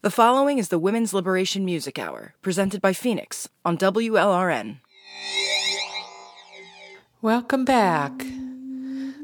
The 0.00 0.10
following 0.10 0.58
is 0.58 0.68
the 0.68 0.78
Women's 0.78 1.12
Liberation 1.12 1.64
Music 1.64 1.98
Hour, 1.98 2.34
presented 2.40 2.80
by 2.80 2.92
Phoenix 2.92 3.48
on 3.64 3.76
WLRN. 3.76 4.78
Welcome 7.20 7.64
back. 7.64 8.12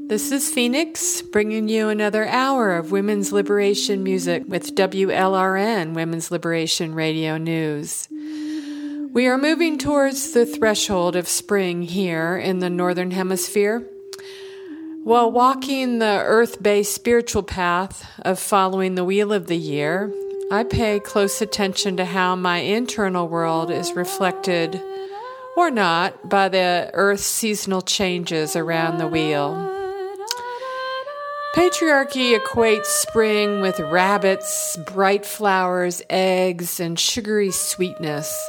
This 0.08 0.30
is 0.30 0.50
Phoenix 0.50 1.22
bringing 1.22 1.68
you 1.70 1.88
another 1.88 2.26
hour 2.26 2.76
of 2.76 2.90
women's 2.90 3.32
liberation 3.32 4.02
music 4.02 4.42
with 4.46 4.74
WLRN 4.74 5.94
Women's 5.94 6.30
Liberation 6.30 6.94
Radio 6.94 7.38
News. 7.38 8.06
We 8.10 9.26
are 9.26 9.38
moving 9.38 9.78
towards 9.78 10.32
the 10.32 10.44
threshold 10.44 11.16
of 11.16 11.28
spring 11.28 11.82
here 11.82 12.36
in 12.36 12.58
the 12.58 12.68
Northern 12.68 13.12
Hemisphere. 13.12 13.88
While 15.04 15.30
walking 15.30 15.98
the 15.98 16.22
earth 16.24 16.62
based 16.62 16.94
spiritual 16.94 17.42
path 17.42 18.10
of 18.22 18.38
following 18.38 18.94
the 18.94 19.04
wheel 19.04 19.34
of 19.34 19.48
the 19.48 19.56
year, 19.56 20.10
I 20.50 20.64
pay 20.64 20.98
close 20.98 21.42
attention 21.42 21.98
to 21.98 22.06
how 22.06 22.36
my 22.36 22.60
internal 22.60 23.28
world 23.28 23.70
is 23.70 23.92
reflected 23.92 24.80
or 25.58 25.70
not 25.70 26.30
by 26.30 26.48
the 26.48 26.90
earth's 26.94 27.26
seasonal 27.26 27.82
changes 27.82 28.56
around 28.56 28.96
the 28.96 29.06
wheel. 29.06 29.52
Patriarchy 31.54 32.34
equates 32.38 32.86
spring 32.86 33.60
with 33.60 33.78
rabbits, 33.80 34.78
bright 34.86 35.26
flowers, 35.26 36.00
eggs, 36.08 36.80
and 36.80 36.98
sugary 36.98 37.50
sweetness. 37.50 38.48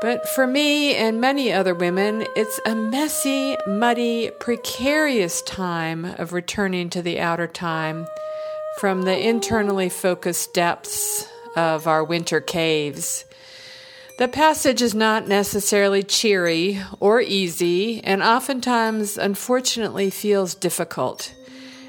But 0.00 0.28
for 0.28 0.46
me 0.46 0.94
and 0.94 1.20
many 1.20 1.52
other 1.52 1.74
women, 1.74 2.24
it's 2.36 2.60
a 2.64 2.74
messy, 2.74 3.56
muddy, 3.66 4.30
precarious 4.38 5.42
time 5.42 6.04
of 6.04 6.32
returning 6.32 6.88
to 6.90 7.02
the 7.02 7.18
outer 7.18 7.48
time 7.48 8.06
from 8.78 9.02
the 9.02 9.18
internally 9.18 9.88
focused 9.88 10.54
depths 10.54 11.26
of 11.56 11.88
our 11.88 12.04
winter 12.04 12.40
caves. 12.40 13.24
The 14.18 14.28
passage 14.28 14.82
is 14.82 14.94
not 14.94 15.26
necessarily 15.26 16.04
cheery 16.04 16.80
or 17.00 17.20
easy, 17.20 18.00
and 18.04 18.22
oftentimes, 18.22 19.18
unfortunately, 19.18 20.10
feels 20.10 20.54
difficult 20.54 21.34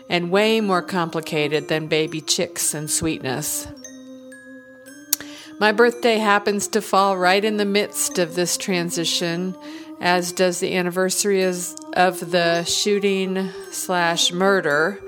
and 0.10 0.32
way 0.32 0.62
more 0.62 0.82
complicated 0.82 1.68
than 1.68 1.88
baby 1.88 2.22
chicks 2.22 2.74
and 2.74 2.90
sweetness. 2.90 3.68
My 5.60 5.74
birthday 5.74 6.20
happens 6.20 6.70
to 6.70 6.82
fall 6.82 7.18
right 7.18 7.44
in 7.44 7.58
the 7.58 7.66
midst 7.66 8.18
of 8.18 8.34
this 8.34 8.56
transition, 8.56 9.58
as 10.00 10.32
does 10.32 10.62
the 10.62 10.74
anniversary 10.74 11.44
of 11.44 12.32
the 12.32 12.64
shooting 12.64 13.50
slash 13.70 14.32
murder 14.32 15.02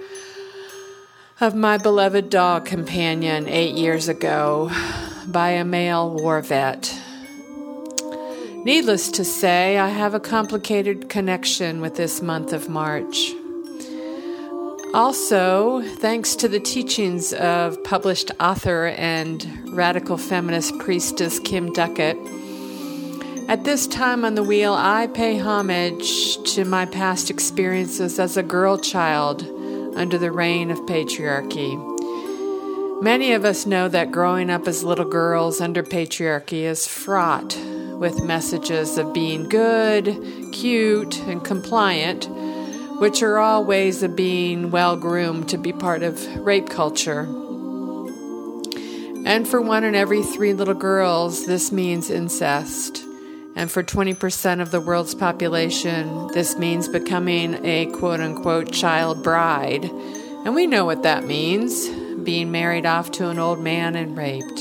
of 1.40 1.56
my 1.56 1.78
beloved 1.78 2.30
dog 2.30 2.66
companion 2.66 3.48
eight 3.48 3.76
years 3.76 4.10
ago 4.10 4.70
by 5.26 5.52
a 5.52 5.64
male 5.64 6.10
war 6.10 6.42
vet. 6.42 7.00
Needless 8.66 9.10
to 9.12 9.24
say, 9.24 9.78
I 9.78 9.88
have 9.88 10.14
a 10.14 10.20
complicated 10.20 11.08
connection 11.08 11.80
with 11.80 11.96
this 11.96 12.22
month 12.22 12.52
of 12.52 12.68
March. 12.68 13.32
Also, 14.94 15.82
thanks 15.98 16.36
to 16.36 16.48
the 16.48 16.60
teachings 16.60 17.34
of 17.34 17.82
published 17.84 18.32
author 18.40 18.88
and 18.98 19.48
radical 19.74 20.18
feminist 20.18 20.78
priestess 20.80 21.40
Kim 21.40 21.72
Duckett, 21.72 22.18
at 23.52 23.66
this 23.66 23.86
time 23.86 24.24
on 24.24 24.36
the 24.36 24.44
wheel, 24.44 24.74
I 24.74 25.08
pay 25.08 25.38
homage 25.38 26.42
to 26.54 26.64
my 26.64 26.86
past 26.86 27.30
experiences 27.30 28.18
as 28.18 28.38
a 28.38 28.44
girl 28.44 28.78
child 28.78 29.44
under 29.96 30.18
the 30.18 30.32
reign 30.32 30.72
of 30.72 30.80
patriarchy. 30.82 31.76
Many 33.02 33.34
of 33.34 33.44
us 33.44 33.66
know 33.66 33.90
that 33.90 34.12
growing 34.12 34.50
up 34.50 34.70
as 34.70 34.86
little 34.86 35.10
girls 35.10 35.60
under 35.60 35.84
patriarchy 35.84 36.62
is 36.62 36.88
fraught 36.88 37.58
with 38.00 38.24
messages 38.24 38.98
of 38.98 39.14
being 39.14 39.50
good, 39.50 40.18
cute, 40.54 41.20
and 41.24 41.44
compliant, 41.44 42.30
which 43.02 43.24
are 43.24 43.40
all 43.40 43.66
ways 43.66 44.04
of 44.04 44.16
being 44.16 44.70
well 44.70 44.96
groomed 44.96 45.50
to 45.50 45.58
be 45.58 45.74
part 45.74 46.04
of 46.04 46.24
rape 46.46 46.70
culture. 46.70 47.22
And 49.26 49.48
for 49.48 49.60
one 49.60 49.84
in 49.84 49.96
every 49.96 50.22
three 50.22 50.54
little 50.54 50.76
girls, 50.76 51.48
this 51.48 51.72
means 51.72 52.12
incest. 52.12 53.04
And 53.56 53.72
for 53.72 53.82
20% 53.82 54.62
of 54.62 54.70
the 54.70 54.80
world's 54.80 55.16
population, 55.16 56.28
this 56.28 56.60
means 56.60 56.88
becoming 56.88 57.66
a 57.66 57.88
quote 57.88 58.20
unquote 58.20 58.72
child 58.72 59.24
bride. 59.24 59.86
And 60.46 60.54
we 60.54 60.68
know 60.68 60.86
what 60.86 61.02
that 61.02 61.24
means 61.24 61.90
being 62.24 62.52
married 62.52 62.86
off 62.86 63.10
to 63.14 63.30
an 63.30 63.40
old 63.40 63.60
man 63.60 63.96
and 63.96 64.16
raped. 64.16 64.60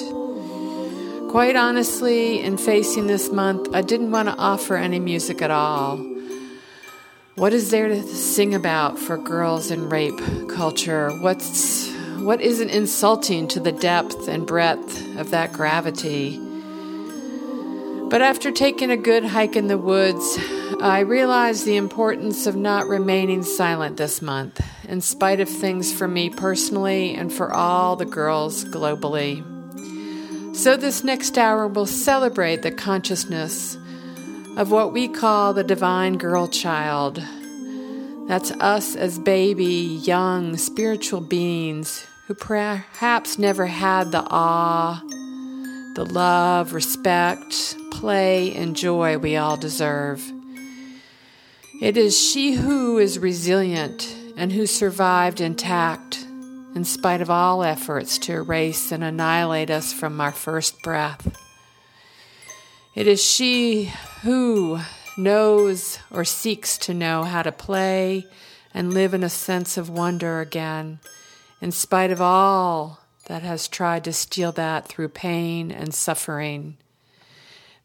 Quite 1.31 1.57
honestly, 1.57 2.41
in 2.41 2.57
facing 2.57 3.07
this 3.07 3.31
month, 3.31 3.69
I 3.75 3.83
didn't 3.83 4.13
want 4.13 4.31
to 4.31 4.35
offer 4.37 4.77
any 4.77 4.99
music 4.99 5.43
at 5.43 5.51
all. 5.51 6.10
What 7.37 7.53
is 7.53 7.71
there 7.71 7.87
to 7.87 8.03
sing 8.03 8.55
about 8.55 8.99
for 8.99 9.17
girls 9.17 9.71
in 9.71 9.89
rape 9.89 10.19
culture? 10.49 11.11
What's 11.21 11.89
what 12.19 12.41
isn't 12.41 12.71
insulting 12.71 13.47
to 13.49 13.61
the 13.61 13.71
depth 13.73 14.27
and 14.27 14.45
breadth 14.47 15.17
of 15.17 15.31
that 15.31 15.53
gravity? 15.53 16.39
But 18.11 18.21
after 18.21 18.51
taking 18.51 18.91
a 18.91 18.97
good 18.97 19.25
hike 19.25 19.55
in 19.55 19.69
the 19.69 19.79
woods, 19.79 20.39
I 20.83 21.01
realized 21.01 21.65
the 21.65 21.77
importance 21.77 22.49
of 22.49 22.57
not 22.57 22.89
remaining 22.89 23.45
silent 23.45 23.97
this 23.97 24.21
month, 24.21 24.61
in 24.89 25.01
spite 25.01 25.39
of 25.39 25.49
things 25.49 25.93
for 25.93 26.09
me 26.09 26.31
personally 26.31 27.15
and 27.15 27.33
for 27.33 27.55
all 27.55 27.95
the 27.95 28.05
girls 28.05 28.65
globally. 28.65 29.47
So, 30.57 30.77
this 30.77 31.05
next 31.05 31.39
hour 31.39 31.69
will 31.69 31.87
celebrate 31.87 32.63
the 32.63 32.73
consciousness 32.73 33.79
of 34.61 34.71
what 34.71 34.93
we 34.93 35.09
call 35.09 35.55
the 35.55 35.65
divine 35.65 36.19
girl 36.19 36.47
child. 36.47 37.19
That's 38.29 38.51
us 38.61 38.95
as 38.95 39.19
baby, 39.19 39.99
young, 40.05 40.59
spiritual 40.59 41.23
beings 41.23 42.07
who 42.27 42.35
perhaps 42.35 43.39
never 43.39 43.65
had 43.65 44.13
the 44.13 44.23
awe, 44.31 45.01
the 45.95 46.05
love, 46.05 46.75
respect, 46.75 47.75
play, 47.91 48.55
and 48.55 48.77
joy 48.77 49.17
we 49.17 49.35
all 49.35 49.57
deserve. 49.57 50.23
It 51.81 51.97
is 51.97 52.21
she 52.21 52.53
who 52.53 52.99
is 52.99 53.19
resilient 53.19 54.15
and 54.37 54.53
who 54.53 54.67
survived 54.67 55.41
intact 55.41 56.19
in 56.75 56.85
spite 56.85 57.23
of 57.23 57.31
all 57.31 57.65
efforts 57.65 58.19
to 58.19 58.35
erase 58.35 58.93
and 58.93 59.03
annihilate 59.03 59.71
us 59.71 59.95
from 59.95 60.21
our 60.21 60.33
first 60.33 60.83
breath. 60.83 61.50
It 62.95 63.07
is 63.07 63.23
she 63.25 63.93
who 64.23 64.81
knows 65.17 66.01
or 66.11 66.25
seeks 66.25 66.77
to 66.79 66.95
know 66.95 67.23
how 67.23 67.43
to 67.43 67.53
play 67.53 68.27
and 68.75 68.93
live 68.93 69.15
in 69.15 69.23
a 69.23 69.29
sense 69.29 69.77
of 69.77 69.89
wonder 69.89 70.41
again, 70.41 70.99
in 71.61 71.71
spite 71.71 72.11
of 72.11 72.21
all 72.21 73.01
that 73.27 73.43
has 73.43 73.69
tried 73.69 74.03
to 74.05 74.13
steal 74.13 74.51
that 74.53 74.89
through 74.89 75.09
pain 75.09 75.71
and 75.71 75.95
suffering. 75.95 76.77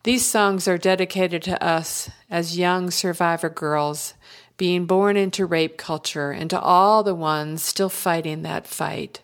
These 0.03 0.25
songs 0.25 0.67
are 0.67 0.77
dedicated 0.77 1.43
to 1.43 1.63
us 1.63 2.09
as 2.29 2.57
young 2.57 2.89
survivor 2.89 3.49
girls 3.49 4.15
being 4.57 4.85
born 4.85 5.17
into 5.17 5.45
rape 5.45 5.77
culture 5.77 6.31
and 6.31 6.49
to 6.49 6.59
all 6.59 7.03
the 7.03 7.15
ones 7.15 7.61
still 7.61 7.89
fighting 7.89 8.41
that 8.41 8.65
fight. 8.65 9.21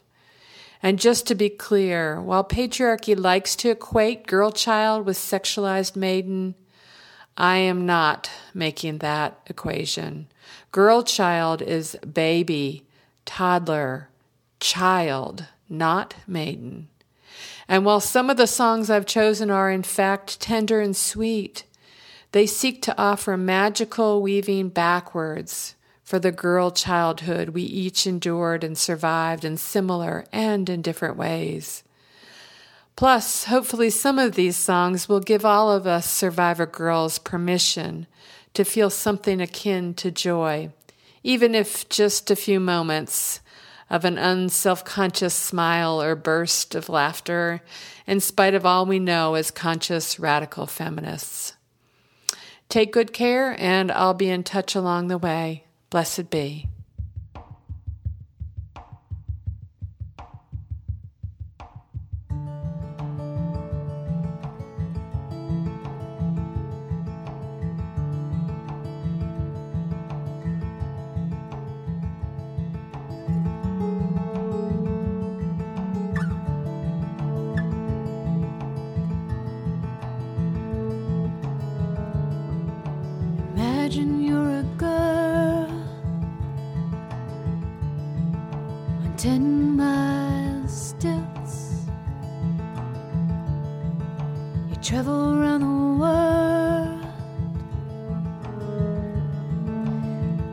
And 0.84 1.00
just 1.00 1.28
to 1.28 1.36
be 1.36 1.50
clear, 1.50 2.20
while 2.20 2.44
patriarchy 2.44 3.18
likes 3.18 3.56
to 3.58 3.70
equate 3.70 4.26
girl 4.26 4.52
child 4.52 5.06
with 5.06 5.18
sexualized 5.18 5.96
maiden, 5.96 6.56
I 7.38 7.58
am 7.58 7.86
not 7.86 8.30
making 8.54 8.98
that 9.00 9.40
equation. 9.48 10.28
Girl 10.72 11.04
child 11.04 11.62
is 11.62 11.96
baby, 11.98 12.86
toddler, 13.26 14.10
child, 14.60 15.46
not 15.70 16.16
maiden. 16.28 16.88
And 17.68 17.86
while 17.86 18.00
some 18.00 18.30
of 18.30 18.38
the 18.38 18.48
songs 18.48 18.90
I've 18.90 19.06
chosen 19.06 19.50
are 19.50 19.72
in 19.72 19.84
fact 19.84 20.42
tender 20.42 20.82
and 20.82 20.96
sweet, 20.96 21.64
they 22.32 22.46
seek 22.46 22.82
to 22.84 22.98
offer 22.98 23.38
magical 23.38 24.22
weaving 24.22 24.70
backwards 24.70 25.76
for 26.12 26.20
the 26.20 26.30
girl 26.30 26.72
childhood 26.72 27.52
we 27.52 27.62
each 27.62 28.06
endured 28.06 28.66
and 28.66 28.78
survived 28.78 29.46
in 29.46 29.56
similar 29.56 30.26
and 30.34 30.70
in 30.70 30.82
different 30.82 31.16
ways. 31.16 31.86
Plus, 32.98 33.46
hopefully, 33.46 33.90
some 33.90 34.20
of 34.20 34.36
these 34.36 34.58
songs 34.58 35.08
will 35.08 35.22
give 35.22 35.46
all 35.46 35.72
of 35.72 35.88
us 35.88 36.12
survivor 36.12 36.66
girls 36.66 37.18
permission 37.18 38.08
to 38.54 38.66
feel 38.66 38.90
something 38.90 39.40
akin 39.40 39.94
to 39.94 40.12
joy, 40.12 40.70
even 41.24 41.56
if 41.56 41.88
just 41.88 42.30
a 42.30 42.36
few 42.36 42.60
moments 42.60 43.40
of 43.90 44.04
an 44.04 44.18
unself 44.18 44.84
conscious 44.84 45.34
smile 45.34 46.02
or 46.02 46.14
burst 46.14 46.76
of 46.76 46.90
laughter, 46.90 47.62
in 48.06 48.20
spite 48.20 48.54
of 48.54 48.66
all 48.66 48.86
we 48.86 49.00
know 49.00 49.36
as 49.36 49.50
conscious 49.50 50.20
radical 50.20 50.68
feminists. 50.68 51.54
Take 52.68 52.92
good 52.92 53.14
care, 53.14 53.56
and 53.58 53.90
I'll 53.90 54.14
be 54.14 54.30
in 54.30 54.44
touch 54.44 54.76
along 54.76 55.08
the 55.08 55.18
way. 55.18 55.64
Blessed 55.92 56.30
be. 56.30 56.68
Travel 94.82 95.40
around 95.40 95.60
the 95.62 95.68
world, 96.02 97.06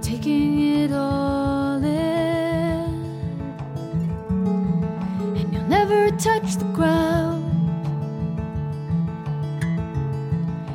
taking 0.02 0.82
it 0.82 0.92
all 0.92 1.82
in, 1.82 2.92
and 5.34 5.52
you'll 5.52 5.62
never 5.64 6.10
touch 6.19 6.56
the 6.56 6.66
ground. 6.75 7.46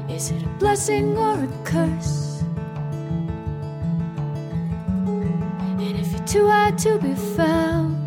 Is 0.09 0.31
it 0.31 0.41
a 0.41 0.49
blessing 0.57 1.15
or 1.15 1.43
a 1.43 1.47
curse? 1.63 2.41
And 5.77 5.95
if 5.99 6.11
you're 6.11 6.25
too 6.25 6.47
high 6.47 6.71
to 6.71 6.97
be 6.97 7.13
found, 7.13 7.97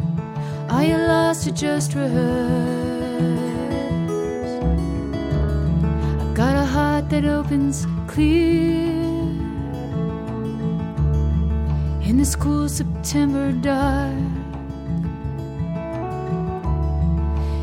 are 0.69 0.83
you 0.83 0.97
lost 0.97 1.47
or 1.47 1.53
just 1.53 1.95
rehearsed? 1.95 2.86
Opens 7.29 7.87
clear 8.07 8.93
in 12.03 12.17
this 12.19 12.35
cool 12.37 12.69
September 12.69 13.53
dark. 13.53 14.15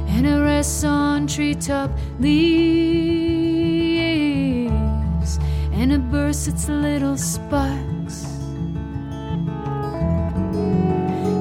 And 0.09 0.25
it 0.27 0.39
rests 0.39 0.83
on 0.83 1.27
treetop 1.27 1.91
leaves, 2.19 3.49
and 5.73 5.91
it 5.91 6.09
bursts 6.11 6.47
its 6.47 6.69
little 6.69 7.17
sparks. 7.17 8.25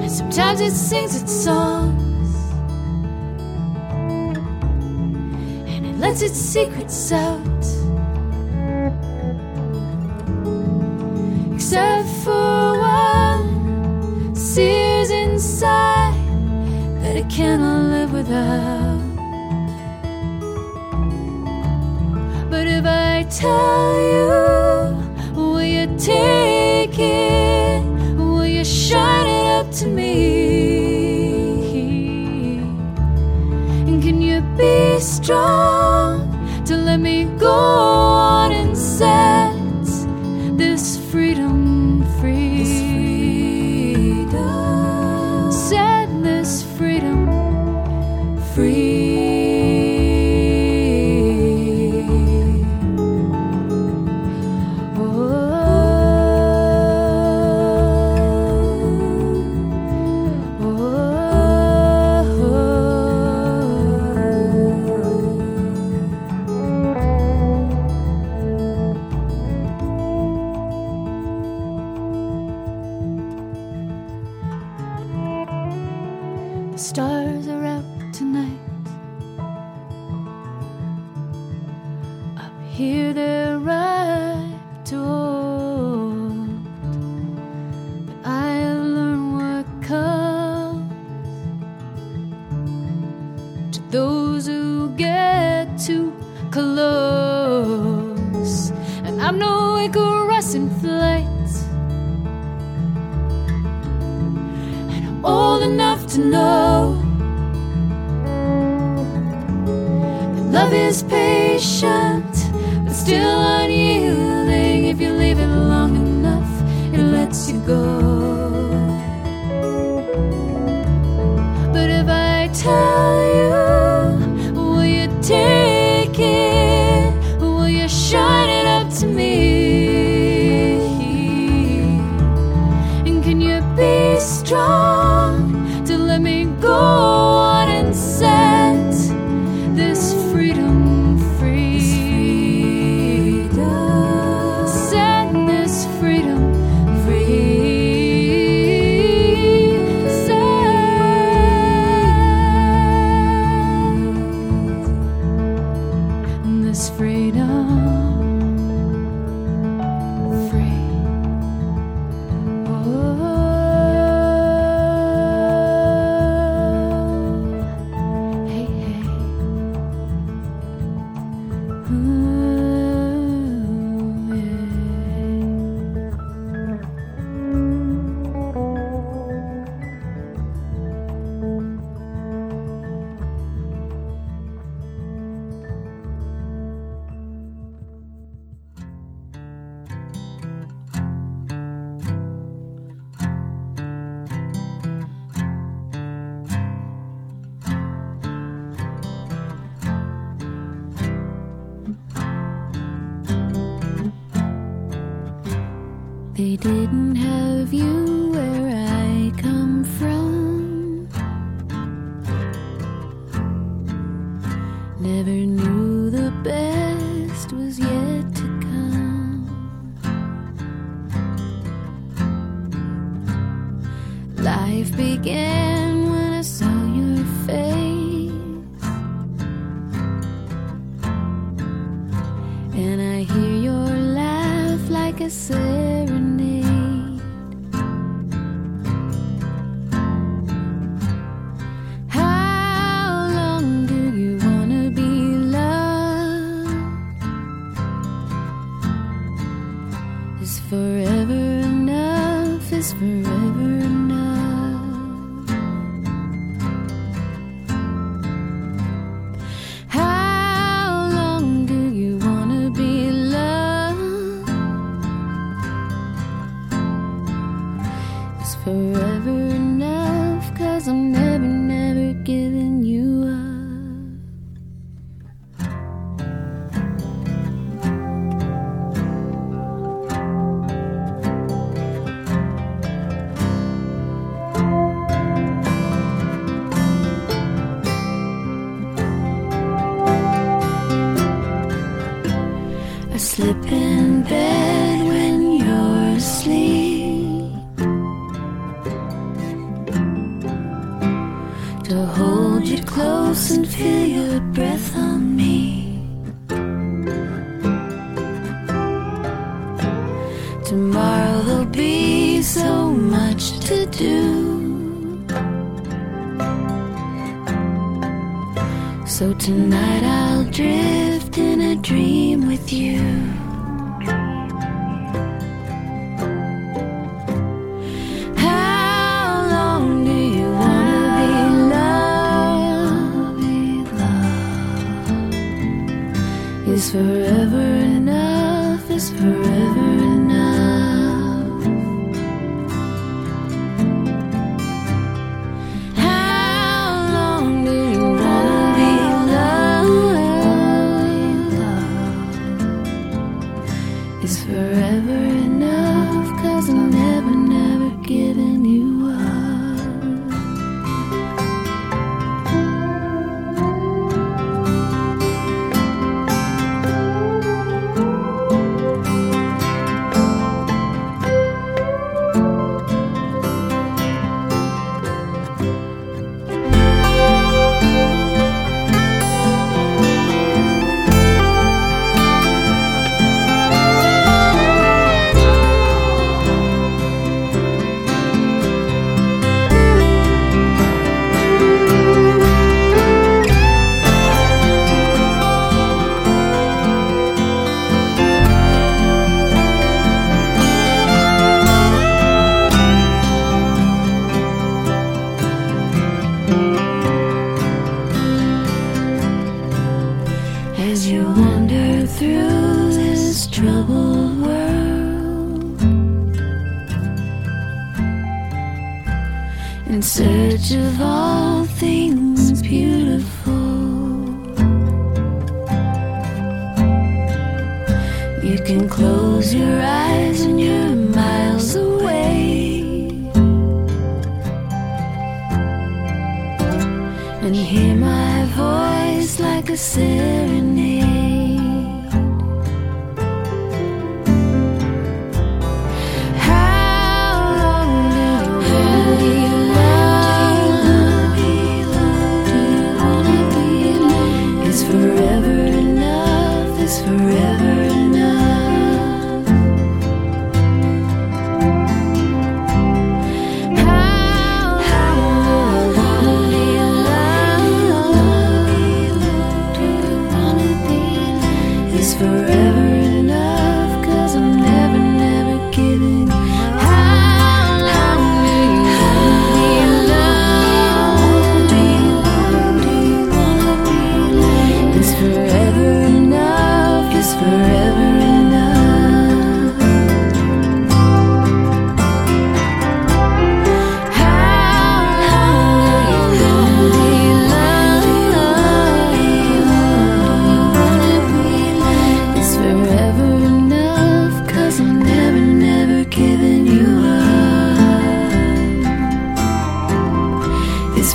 And 0.01 0.11
sometimes 0.11 0.61
it 0.61 0.73
sings 0.73 1.23
its 1.23 1.33
songs, 1.33 2.35
and 5.69 5.87
it 5.87 5.99
lets 5.99 6.23
its 6.23 6.39
secrets 6.39 7.13
out. 7.13 7.52
Without. 18.13 19.01
But 22.51 22.67
if 22.67 22.85
I 22.85 23.25
tell 23.31 23.95
you, 24.13 24.29
will 25.35 25.63
you 25.63 25.87
take 25.99 26.99
it? 26.99 27.83
Will 28.17 28.47
you 28.47 28.65
shine 28.65 29.27
it 29.27 29.47
up 29.61 29.73
to 29.81 29.87
me? 29.87 30.13
And 33.89 34.03
can 34.03 34.21
you 34.21 34.43
be 34.57 35.01
strong 35.01 35.62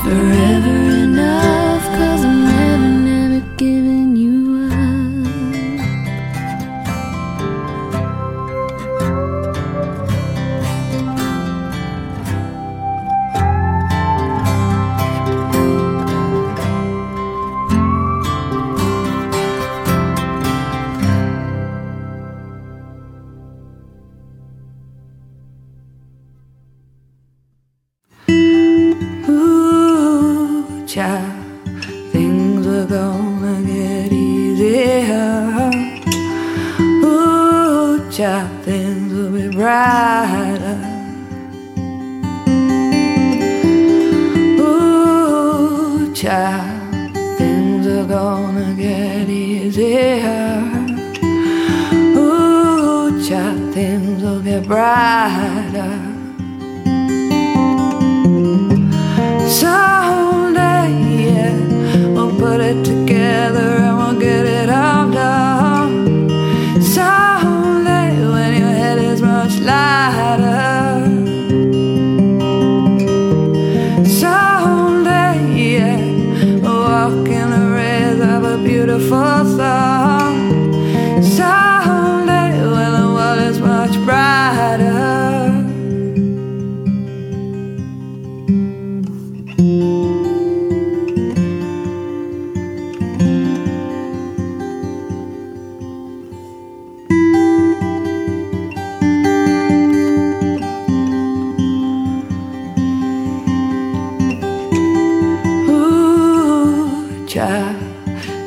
forever 0.07 0.87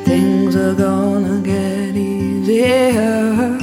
Things 0.05 0.55
are 0.55 0.73
gonna 0.73 1.41
get 1.41 1.95
easier. 1.95 3.57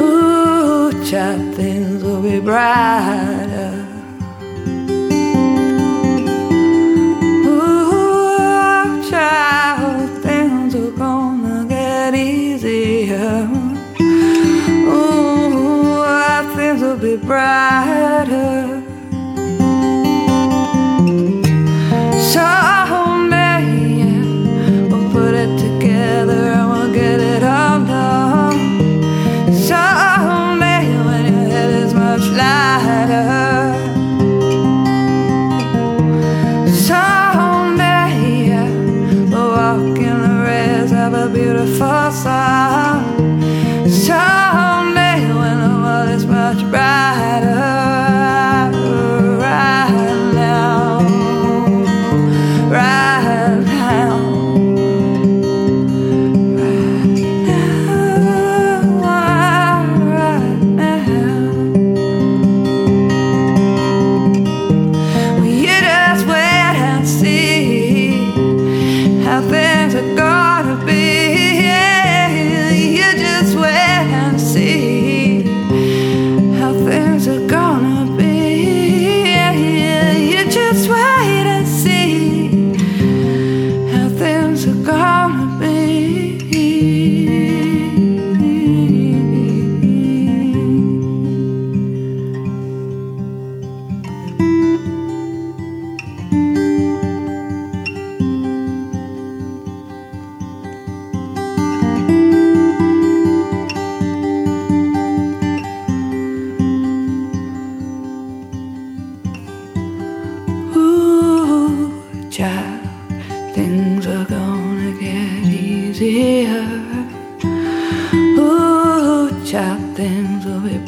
Ooh, 0.00 0.92
child, 1.04 1.54
things 1.54 2.02
will 2.02 2.22
be 2.22 2.40
brighter. 2.40 3.86
Ooh, 7.46 9.02
child, 9.10 10.10
things 10.22 10.74
are 10.74 10.90
gonna 10.92 11.66
get 11.68 12.14
easier. 12.14 13.48
Ooh, 14.94 16.04
things 16.56 16.80
will 16.82 16.96
be 16.96 17.16
brighter. 17.16 18.77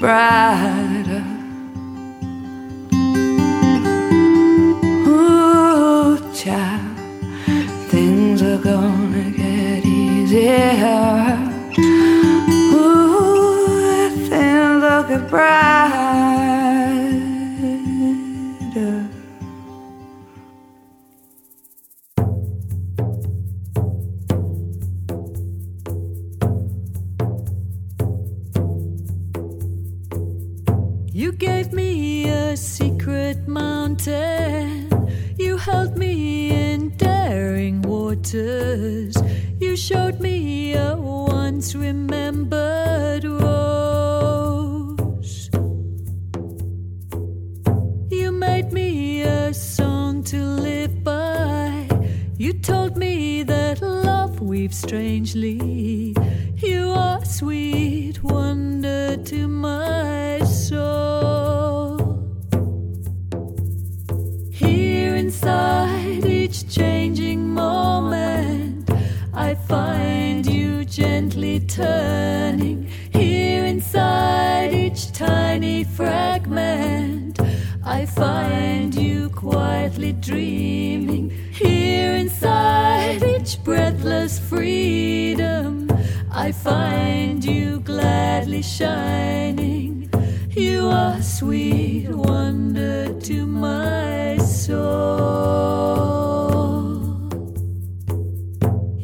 bright. 0.01 0.90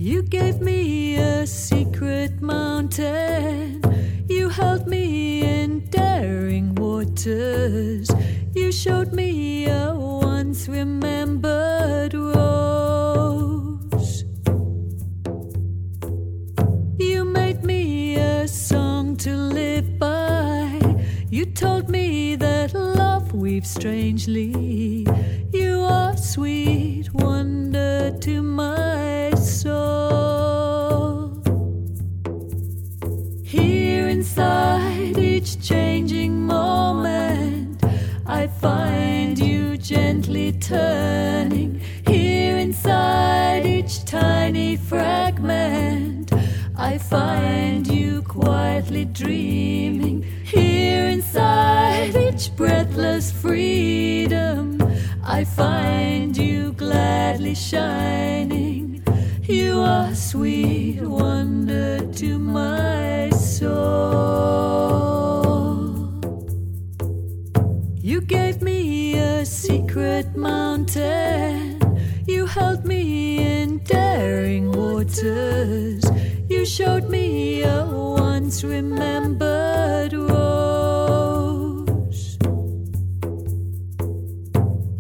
You 0.07 0.23
gave 0.23 0.61
me 0.61 1.17
a 1.17 1.45
secret 1.49 2.41
mountain. 2.41 3.83
You 4.29 4.49
held 4.51 4.87
me 4.87 5.43
in 5.43 5.91
daring 5.91 6.77
waters. 6.77 8.09
You 8.55 8.71
showed 8.71 9.13
me 9.13 9.67
a 9.67 9.93
once 9.93 10.69
remembered 10.69 12.15
rose. 12.15 13.05
You 17.01 17.25
made 17.25 17.65
me 17.65 18.15
a 18.15 18.47
song 18.47 19.17
to 19.17 19.37
live 19.37 19.99
by. 19.99 20.81
You 21.31 21.47
told 21.47 21.89
me 21.89 22.37
that 22.37 22.75
love 22.75 23.35
weaves 23.35 23.71
strangely. 23.71 25.06
Turning. 40.67 41.81
Here 42.09 42.57
inside 42.57 43.65
each 43.65 44.05
tiny 44.05 44.77
fragment, 44.77 46.33
I 46.77 46.99
find 46.99 47.87
you 47.87 48.23
quietly 48.23 49.05
dreaming. 49.05 50.23
Here 50.45 51.07
inside 51.07 52.17
each 52.17 52.51
breathless 52.57 53.31
freedom, 53.31 54.83
I 55.23 55.45
find 55.45 56.37
you 56.37 56.73
gladly 56.73 57.55
shining. 57.55 59.05
You 59.45 59.79
are 59.79 60.13
sweet 60.17 61.01
wonder 61.01 62.01
to 62.15 62.39
my 62.41 63.31
soul. 63.31 64.17
You 68.03 68.21
gave 68.21 68.63
me 68.63 69.19
a 69.19 69.45
secret 69.45 70.26
mountain. 70.47 71.81
You 72.27 72.47
held 72.47 72.85
me 72.85 73.03
in 73.61 73.69
daring 73.79 74.67
waters. 74.73 76.03
You 76.49 76.65
showed 76.65 77.07
me 77.17 77.63
a 77.63 77.79
once 77.87 78.57
remembered 78.65 80.13
rose. 80.13 81.19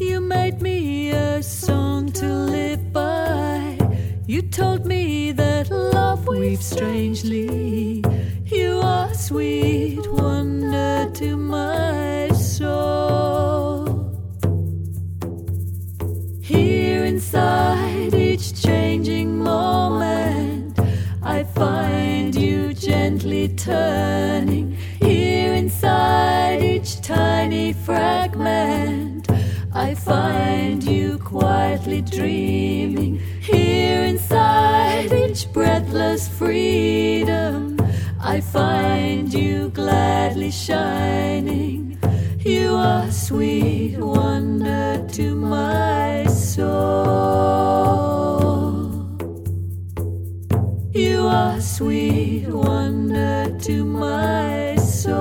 You 0.08 0.16
made 0.20 0.58
me 0.68 1.10
a 1.10 1.42
song 1.42 2.12
to 2.20 2.28
live 2.56 2.92
by. 2.92 3.78
You 4.26 4.40
told 4.42 4.80
me 4.86 5.32
that 5.42 5.70
love 5.70 6.26
weaves 6.26 6.66
strangely. 6.74 8.04
You 8.56 8.70
are 8.94 9.12
sweet 9.14 10.04
wonder 10.22 11.10
to 11.20 11.28
my 11.36 12.05
inside 17.26 18.14
each 18.14 18.62
changing 18.62 19.36
moment, 19.36 20.78
I 21.24 21.42
find 21.42 22.32
you 22.32 22.72
gently 22.72 23.48
turning. 23.48 24.76
Here 25.00 25.52
inside 25.54 26.62
each 26.62 27.00
tiny 27.00 27.72
fragment, 27.72 29.28
I 29.74 29.96
find 29.96 30.84
you 30.84 31.18
quietly 31.18 32.00
dreaming. 32.00 33.18
Here 33.40 34.04
inside 34.04 35.12
each 35.12 35.52
breathless 35.52 36.28
freedom, 36.28 37.76
I 38.20 38.40
find 38.40 39.34
you 39.34 39.70
gladly 39.70 40.52
shining. 40.52 41.98
You 42.38 42.76
are 42.76 43.10
sweet 43.10 43.98
wonder 43.98 45.04
to 45.14 45.34
my 45.34 46.25
You 46.58 46.64
are 51.28 51.60
sweet 51.60 52.48
wonder 52.48 53.54
to 53.58 53.84
my 53.84 54.76
soul. 54.76 55.16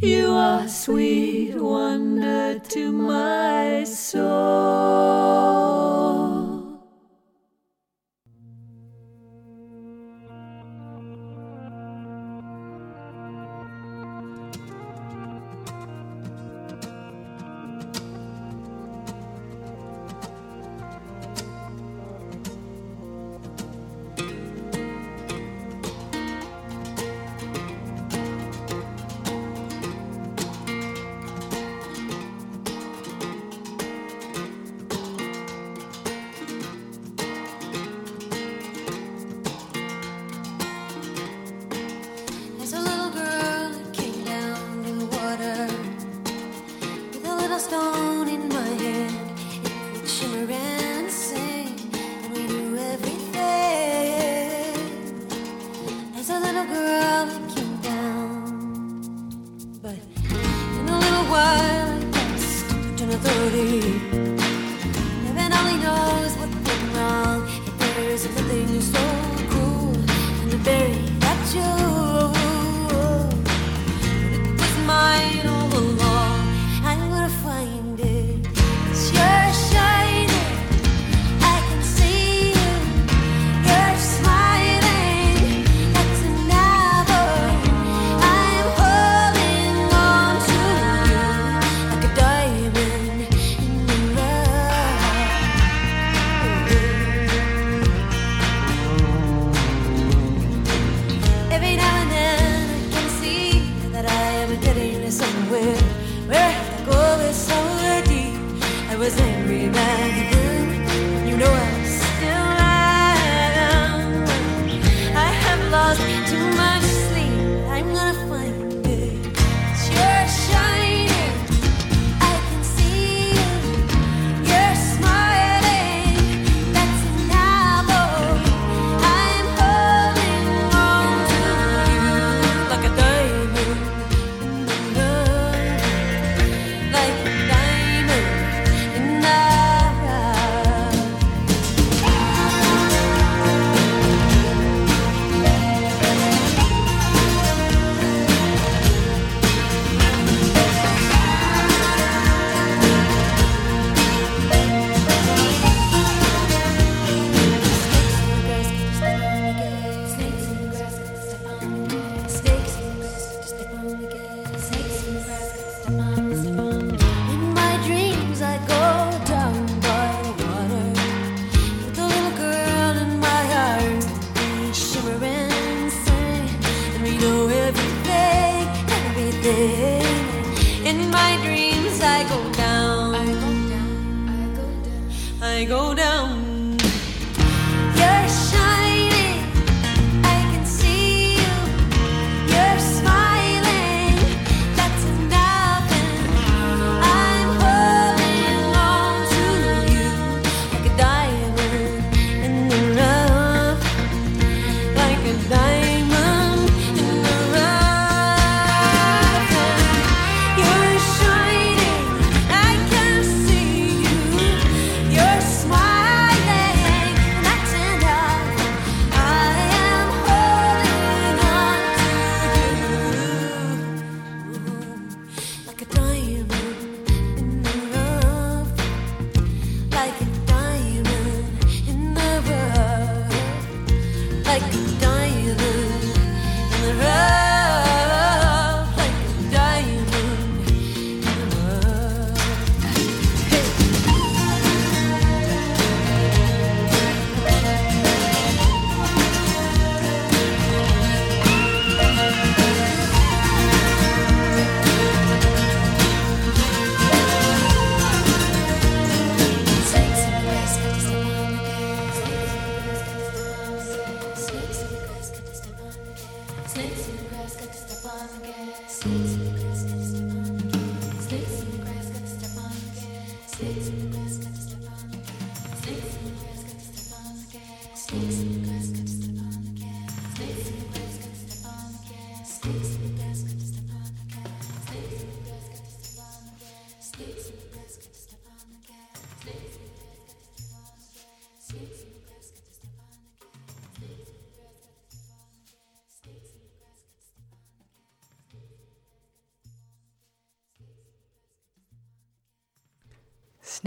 You 0.00 0.32
are 0.32 0.66
sweet 0.66 1.54
wonder 1.54 2.58
to 2.58 2.92
my 2.92 3.84
soul. 3.84 5.13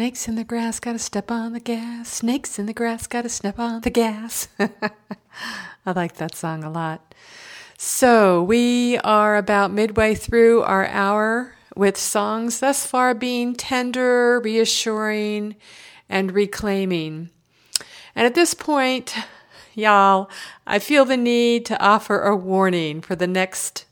Snakes 0.08 0.30
in 0.30 0.36
the 0.36 0.46
grass, 0.46 0.80
gotta 0.80 1.00
step 1.00 1.30
on 1.30 1.52
the 1.52 1.60
gas. 1.60 2.08
Snakes 2.08 2.58
in 2.58 2.65
the 2.65 2.72
grass, 2.72 3.08
gotta 3.08 3.28
step 3.28 3.60
on 3.60 3.82
the 3.82 3.89
gas. 3.89 4.48
I 5.86 5.91
like 5.91 6.15
that 6.15 6.34
song 6.34 6.63
a 6.63 6.70
lot. 6.70 7.13
So, 7.78 8.41
we 8.41 8.98
are 9.00 9.36
about 9.36 9.74
midway 9.74 10.15
through 10.15 10.62
our 10.62 10.86
hour 10.86 11.56
with 11.76 11.98
songs 11.98 12.62
thus 12.62 12.86
far 12.86 13.13
being 13.15 13.54
tender, 13.54 14.39
reassuring, 14.39 15.58
and 16.08 16.32
reclaiming. 16.32 17.30
And 18.15 18.26
at 18.26 18.34
this 18.34 18.54
point, 18.54 19.13
y'all, 19.76 20.30
I 20.65 20.80
feel 20.80 21.04
the 21.04 21.17
need 21.17 21.65
to 21.65 21.84
offer 21.84 22.22
a 22.22 22.34
warning 22.34 23.02
for 23.02 23.17
the 23.17 23.28
next 23.28 23.84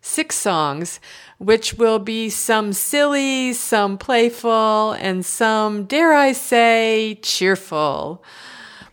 six 0.00 0.36
songs, 0.36 1.00
which 1.38 1.74
will 1.74 1.98
be 1.98 2.30
some 2.30 2.72
silly, 2.72 3.52
some 3.52 3.98
playful, 3.98 4.92
and 4.92 5.24
some, 5.24 5.84
dare 5.84 6.12
I 6.12 6.32
say, 6.32 7.18
cheerful. 7.22 8.24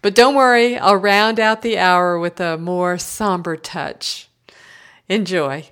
But 0.02 0.14
don't 0.14 0.36
worry, 0.36 0.78
I'll 0.78 0.98
round 0.98 1.40
out 1.40 1.62
the 1.62 1.80
hour 1.80 2.20
with 2.20 2.40
a 2.40 2.58
more 2.58 2.98
somber 2.98 3.58
touch. 3.58 4.30
Enjoy. 5.10 5.70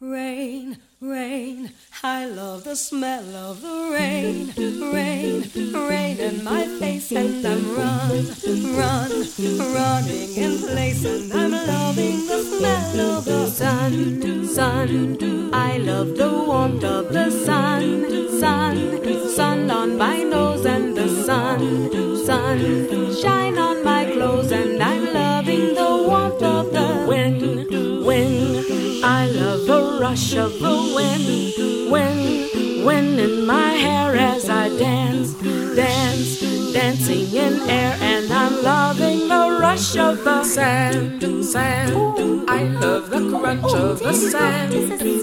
Rain, 0.00 0.78
rain, 1.00 1.70
I 2.02 2.26
love 2.26 2.64
the 2.64 2.76
smell 2.76 3.34
of 3.34 3.62
the 3.62 3.90
rain. 3.92 4.52
Rain, 4.92 5.50
rain 5.72 6.18
in 6.18 6.44
my 6.44 6.66
face, 6.78 7.10
and 7.12 7.46
I'm 7.46 7.74
run, 7.74 8.26
run, 8.76 9.10
running 9.74 10.34
in 10.36 10.58
place, 10.58 11.04
and 11.04 11.32
I'm 11.32 11.52
loving 11.52 12.26
the 12.26 12.42
smell 12.42 13.00
of 13.16 13.24
the 13.24 13.46
sun. 13.46 14.46
Sun, 14.46 15.50
I 15.54 15.78
love 15.78 16.16
the 16.16 16.44
warmth 16.46 16.84
of 16.84 17.12
the 17.12 17.30
sun. 17.30 18.38
Sun, 18.38 19.30
sun 19.34 19.70
on 19.70 19.96
my 19.96 20.22
nose, 20.22 20.66
and 20.66 20.94
the 20.96 21.08
sun, 21.24 21.90
sun, 22.26 23.14
shine 23.14 23.58
on 23.58 23.82
my 23.82 24.04
clothes, 24.04 24.52
and 24.52 24.82
I'm 24.82 25.14
loving 25.14 25.74
the 25.74 26.04
warmth 26.08 26.42
of 26.42 26.59
rush 30.10 30.34
of 30.34 30.58
the 30.58 30.76
wind, 30.96 31.88
wind, 31.88 32.84
wind 32.84 33.20
in 33.20 33.46
my 33.46 33.70
hair 33.84 34.16
as 34.16 34.50
I 34.50 34.68
dance, 34.76 35.34
dance, 35.76 36.40
dancing 36.72 37.32
in 37.32 37.54
air, 37.70 37.96
and 38.00 38.32
I'm 38.32 38.60
loving 38.60 39.28
the 39.28 39.58
rush 39.60 39.96
of 39.96 40.24
the 40.24 40.42
sand, 40.42 41.22
sand. 41.44 42.50
I 42.50 42.64
love 42.64 43.10
the 43.10 43.22
crunch 43.38 43.72
of 43.72 44.00
the 44.00 44.12
sand, 44.12 44.72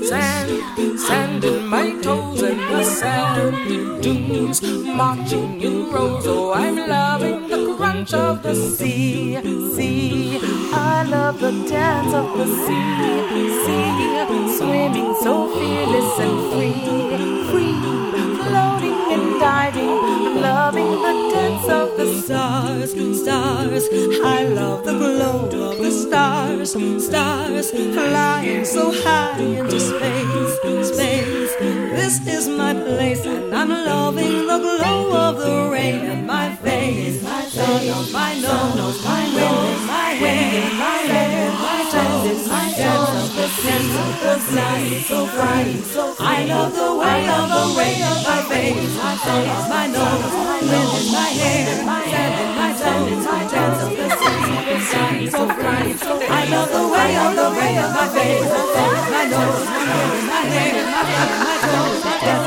sand, 0.06 1.00
sand 1.00 1.44
in 1.44 1.68
my 1.68 1.92
toes 2.00 2.42
and 2.44 2.62
the 2.62 2.84
sand 2.86 4.02
dunes 4.02 4.62
marching 4.62 5.60
in 5.60 5.92
rows. 5.92 6.26
Oh, 6.26 6.54
I'm 6.54 6.78
loving 6.78 7.50
the 7.50 7.76
crunch 7.76 8.14
of 8.14 8.42
the 8.42 8.56
sea, 8.56 9.36
sea. 9.76 10.57
I 10.78 11.04
love 11.04 11.40
the 11.40 11.52
dance 11.68 12.14
of 12.14 12.38
the 12.38 12.46
sea, 12.46 13.48
sea, 13.66 14.58
swimming 14.58 15.16
so 15.24 15.50
fearless 15.56 16.20
and 16.20 16.38
free, 16.52 16.74
free, 17.50 17.74
floating 18.44 19.00
and 19.14 19.40
diving. 19.40 20.18
Loving 20.42 20.92
the 21.06 21.14
dance 21.34 21.68
of 21.68 21.98
the 21.98 22.22
stars, 22.22 22.92
stars. 23.22 23.86
I 24.24 24.44
love 24.44 24.86
the 24.86 24.94
glow 24.94 25.46
of 25.46 25.78
the 25.80 25.92
stars, 25.92 26.72
stars, 27.04 27.72
flying 27.72 28.64
so 28.64 28.92
high 29.04 29.40
into 29.40 29.80
space, 29.80 30.94
space. 30.94 31.56
This 31.60 32.28
is 32.28 32.48
my 32.48 32.74
place, 32.74 33.26
and 33.26 33.54
I'm 33.54 33.70
loving 33.70 34.46
the 34.46 34.60
glow 34.60 35.12
of 35.12 35.38
the 35.40 35.70
rain 35.72 36.06
in 36.06 36.26
my 36.28 36.56
face, 36.58 37.22
sun 37.22 37.90
on 37.90 38.12
my 38.12 38.40
nose, 38.40 39.17
sense 44.28 44.52
of 44.52 44.52
the 44.52 44.60
sun, 44.60 45.04
so 45.04 45.26
bright, 45.36 45.84
so 45.84 46.16
I 46.20 46.46
love 46.46 46.74
the 46.74 46.96
way 47.00 47.30
of 47.30 47.48
the 47.48 47.64
rain 47.80 48.02
of 48.04 48.20
my 48.28 48.42
face, 48.50 48.96
my 48.98 49.16
face, 49.24 49.70
my 49.70 49.88
nose, 49.88 50.34
my 50.34 50.60
in 50.60 51.12
my 51.12 51.30
hair, 51.40 51.86
my 51.86 52.02
sand 52.12 52.36
in 52.44 52.50
my 52.60 52.72
toes, 52.76 53.26
my 53.26 53.48
dance 53.48 53.84
of 53.84 53.92
the 53.96 54.10
sense 54.10 54.48
of 54.58 54.66
the 54.68 54.80
sun, 54.92 55.16
so 55.32 55.46
bright, 55.48 55.96
so 56.00 56.20
I 56.22 56.44
love 56.50 56.70
the 56.72 56.86
way 56.92 57.12
of 57.16 57.32
the 57.40 57.48
rain 57.56 57.78
of 57.80 57.92
my 57.96 58.08
face, 58.10 58.50
my 58.52 58.64
face, 58.76 59.06
my 59.16 59.26
nose, 59.32 59.66
my 59.66 59.82
wind 60.12 60.28
my 60.28 60.44
hair, 60.52 60.76
my 60.92 61.04
sand 61.08 61.32
my 61.48 61.56
toes, 61.64 62.04
my 62.04 62.20
dance 62.20 62.47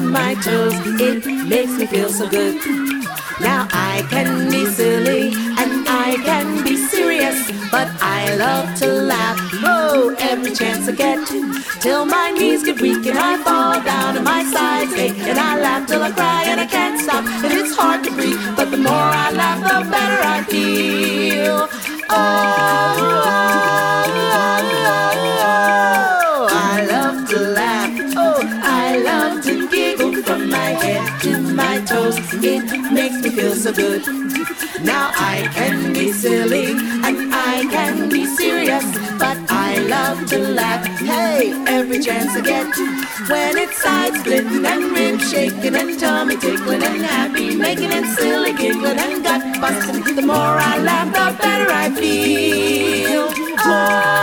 my 0.11 0.35
toes. 0.35 0.73
It 0.99 1.25
makes 1.47 1.71
me 1.77 1.85
feel 1.85 2.09
so 2.09 2.27
good. 2.29 2.55
Now 3.39 3.67
I 3.71 4.05
can 4.09 4.51
be 4.51 4.65
silly 4.65 5.31
and 5.57 5.87
I 5.87 6.17
can 6.23 6.63
be 6.63 6.75
serious, 6.75 7.39
but 7.71 7.87
I 8.01 8.35
love 8.35 8.77
to 8.79 8.87
laugh. 8.87 9.37
Oh, 9.63 10.15
every 10.19 10.53
chance 10.53 10.87
I 10.87 10.91
get, 10.91 11.25
till 11.81 12.05
my 12.05 12.31
knees 12.31 12.63
get 12.63 12.79
weak 12.81 13.05
and 13.07 13.17
I 13.17 13.37
fall 13.37 13.81
down 13.81 14.17
and 14.17 14.25
my 14.25 14.43
sides 14.43 14.93
ache, 14.93 15.17
and 15.19 15.39
I 15.39 15.59
laugh 15.59 15.87
till 15.87 16.03
I 16.03 16.11
cry 16.11 16.43
and 16.47 16.59
I 16.59 16.67
can't 16.67 16.99
stop, 16.99 17.25
and 17.25 17.53
it's 17.53 17.75
hard 17.75 18.03
to 18.03 18.11
breathe. 18.11 18.39
But 18.55 18.69
the 18.69 18.77
more 18.77 19.09
I 19.25 19.31
laugh, 19.31 19.59
the 19.59 19.89
better 19.89 20.21
I 20.35 20.43
feel. 20.43 21.67
Oh, 22.09 22.95
oh, 22.99 24.00
toes. 31.91 32.17
It 32.43 32.65
makes 32.91 33.17
me 33.23 33.29
feel 33.37 33.55
so 33.55 33.71
good. 33.73 34.01
Now 34.83 35.11
I 35.33 35.49
can 35.53 35.93
be 35.93 36.11
silly 36.11 36.67
and 37.07 37.17
I 37.33 37.55
can 37.75 38.09
be 38.09 38.25
serious, 38.25 38.85
but 39.19 39.37
I 39.49 39.69
love 39.95 40.17
to 40.31 40.39
laugh. 40.59 40.83
Hey, 40.99 41.51
every 41.67 41.99
chance 41.99 42.31
I 42.39 42.41
get. 42.41 42.67
When 43.29 43.57
it's 43.63 43.77
side 43.83 44.13
splitting 44.19 44.65
and 44.65 44.83
rib 44.95 45.21
shaking 45.31 45.75
and 45.75 45.99
tummy 45.99 46.37
tickling 46.37 46.83
and 46.83 47.01
happy 47.13 47.55
making 47.55 47.91
and 47.97 48.07
silly 48.17 48.53
giggling 48.53 48.99
and 49.05 49.23
gut 49.23 49.43
busting, 49.61 50.15
the 50.15 50.25
more 50.31 50.55
I 50.71 50.77
laugh, 50.89 51.09
the 51.17 51.25
better 51.41 51.69
I 51.83 51.89
feel. 51.99 53.27
Oh, 53.63 54.20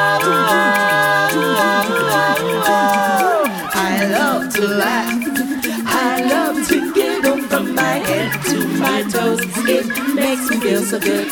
head 7.98 8.32
to 8.44 8.66
my 8.78 9.02
toes. 9.10 9.40
It 9.68 9.86
makes 10.14 10.50
me 10.50 10.56
feel 10.60 10.82
so 10.82 10.98
good. 10.98 11.26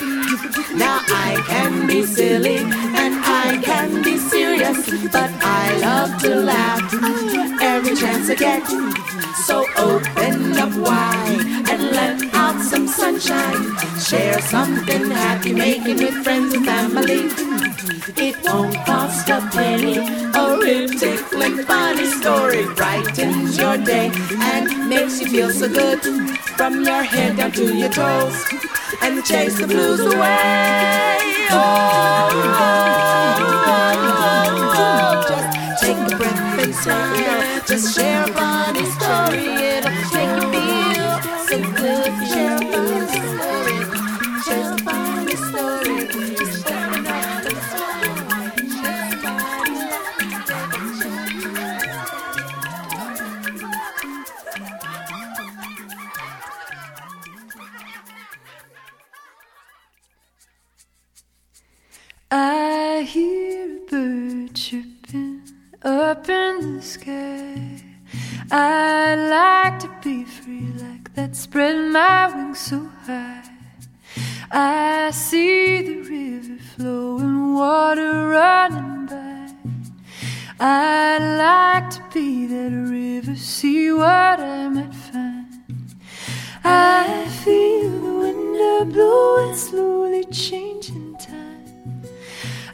Now 0.75 1.01
I 1.09 1.43
can 1.47 1.87
be 1.87 2.03
silly 2.05 2.59
and 2.59 3.15
I 3.25 3.61
can 3.63 4.03
be 4.03 4.19
serious, 4.19 4.79
but 5.11 5.31
I 5.43 5.79
love 5.79 6.21
to 6.23 6.37
laugh 6.37 6.83
every 7.63 7.97
chance 7.97 8.29
I 8.31 8.35
get. 8.35 8.67
So 9.47 9.65
open 9.79 10.57
up 10.59 10.75
wide 10.77 11.71
and 11.71 11.83
let 11.93 12.35
out 12.35 12.61
some 12.63 12.87
sunshine. 12.87 13.63
Share 13.99 14.41
something 14.43 15.11
happy, 15.11 15.53
making 15.53 15.99
with 15.99 16.23
friends 16.25 16.53
and 16.55 16.67
family. 16.67 17.96
It 18.19 18.37
won't 18.45 18.75
cost 18.87 19.29
a 19.29 19.41
penny. 19.53 19.99
A 19.99 20.57
real 20.59 20.89
tickling 20.89 21.59
funny 21.65 22.07
story 22.07 22.65
brightens 22.75 23.59
your 23.59 23.77
day 23.77 24.11
and 24.41 24.89
makes 24.89 25.21
you 25.21 25.29
feel 25.29 25.51
so 25.51 25.69
good 25.69 26.01
from 26.57 26.83
your 26.83 27.03
head 27.03 27.37
down 27.37 27.53
to 27.53 27.75
your 27.77 27.91
toes 27.91 28.43
and 29.03 29.23
chase 29.23 29.59
the 29.59 29.67
blues 29.67 30.01
away. 30.01 31.19
Oh, 31.51 32.31
oh, 32.47 32.87
oh, 34.79 35.25
just 35.29 35.85
take 35.85 35.99
a 35.99 36.17
breath 36.17 36.59
and 36.65 36.75
smile. 36.75 37.61
Just 37.67 37.95
share 37.95 38.25
a 38.25 38.33
funny 38.33 38.86
I 62.39 63.01
hear 63.01 63.65
a 63.65 63.91
bird 63.91 64.55
chirping 64.55 65.41
up 65.81 66.29
in 66.29 66.77
the 66.77 66.83
sky. 66.83 67.83
I 68.51 69.15
like 69.37 69.79
to 69.79 69.91
be 70.05 70.25
free 70.25 70.69
like 70.77 71.15
that, 71.15 71.35
spread 71.35 71.77
my 71.93 72.27
wings 72.35 72.59
so 72.59 72.91
high. 73.07 73.43
I 74.51 75.13
see 75.13 75.81
the 75.81 75.97
river 76.11 76.59
flowing, 76.75 77.55
water 77.55 78.29
running 78.29 79.07
by. 79.07 79.55
I 80.61 81.17
like 81.39 81.89
to 81.97 82.03
be 82.13 82.47
that 82.49 82.71
river, 82.71 83.35
see 83.35 83.91
what 83.93 84.41
I 84.41 84.69
might 84.69 84.95
find. 84.95 85.97
I 86.63 87.27
feel 87.43 87.91
the 88.07 88.15
wind 88.21 88.93
blowing, 88.93 89.55
slowly 89.55 90.25
changing. 90.25 91.06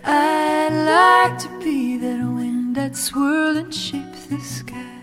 I 0.04 0.68
like 0.68 1.38
to 1.38 1.48
be 1.60 1.96
that 1.98 2.26
wind 2.26 2.74
that 2.76 2.96
swirl 2.96 3.56
and 3.56 3.72
shape 3.72 4.12
the 4.28 4.40
sky. 4.40 4.98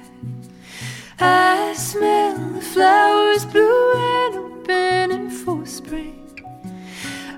I 1.19 1.73
smell 1.73 2.37
the 2.53 2.61
flowers 2.61 3.45
blue 3.45 3.93
and 3.93 4.35
open 4.35 5.11
in 5.11 5.29
full 5.29 5.65
spring. 5.65 6.15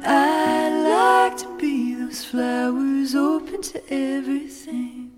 I'd 0.04 0.84
like 0.84 1.38
to 1.38 1.58
be 1.58 1.96
those 1.96 2.26
flowers 2.26 3.14
open 3.16 3.62
to 3.62 3.94
everything. 3.94 5.11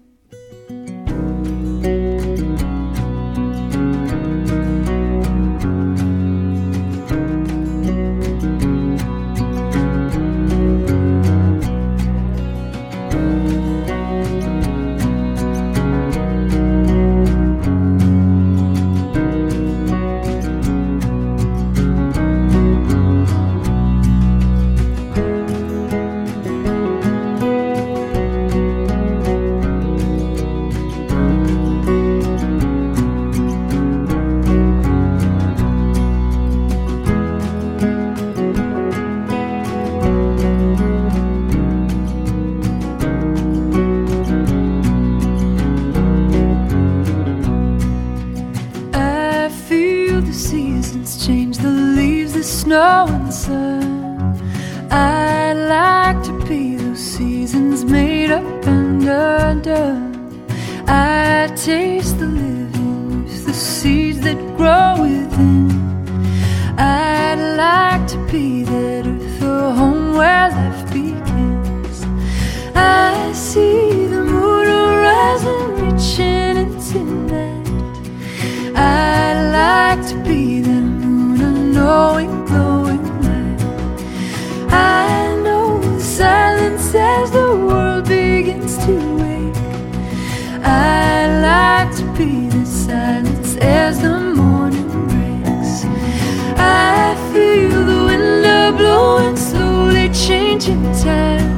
Changing 100.63 100.83
time. 101.03 101.57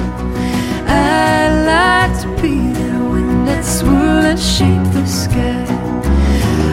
I 0.88 1.50
like 1.72 2.22
to 2.22 2.28
be 2.42 2.56
that 2.74 3.12
wind 3.12 3.48
that 3.48 3.64
swirl 3.64 4.26
and 4.32 4.40
shape 4.40 4.84
the 4.94 5.06
sky. 5.06 5.66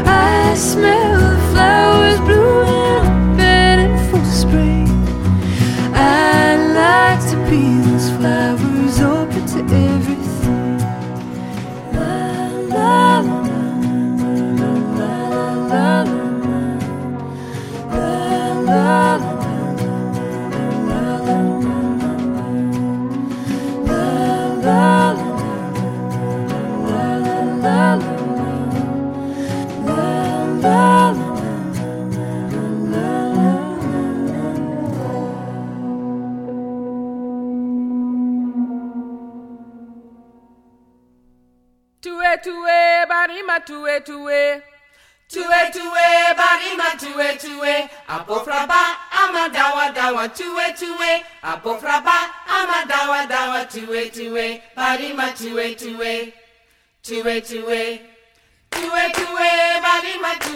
I 0.07 0.55
smell 0.55 1.18
the 1.18 1.37
flowers 1.53 2.20
blooming 2.20 2.68
open 3.03 3.78
in 3.85 4.11
full 4.11 4.24
spring. 4.24 4.89
I 5.95 6.57
like 6.80 7.20
to 7.30 7.37
be 7.51 7.62
those 7.87 8.11
flowers 8.16 8.61
tuwe, 42.45 43.07
body 43.09 43.43
ma 43.43 43.61
tuwe 43.61 44.01
tuwe. 44.01 44.62
Tuwe 45.28 45.61
tuwe, 45.72 46.07
body 46.36 46.76
ma 46.76 46.90
tuwe 47.01 47.36
tuwe. 47.36 47.88
Apofraba, 48.09 48.80
ama 49.22 49.49
dawa 49.49 49.90
dawa, 49.90 50.28
tuwe 50.28 50.72
tuwe. 50.78 51.24
Apofraba, 51.43 52.14
ama 52.49 52.84
dawa 52.86 53.26
dawa, 53.26 53.64
tuwe 53.64 54.07
tuwe. 54.11 54.62
Body 54.76 55.12
ma 55.12 55.28
tuwe 55.32 55.74
tuwe. 55.74 56.32
Tuwe 57.03 57.40
tuwe 57.40 58.01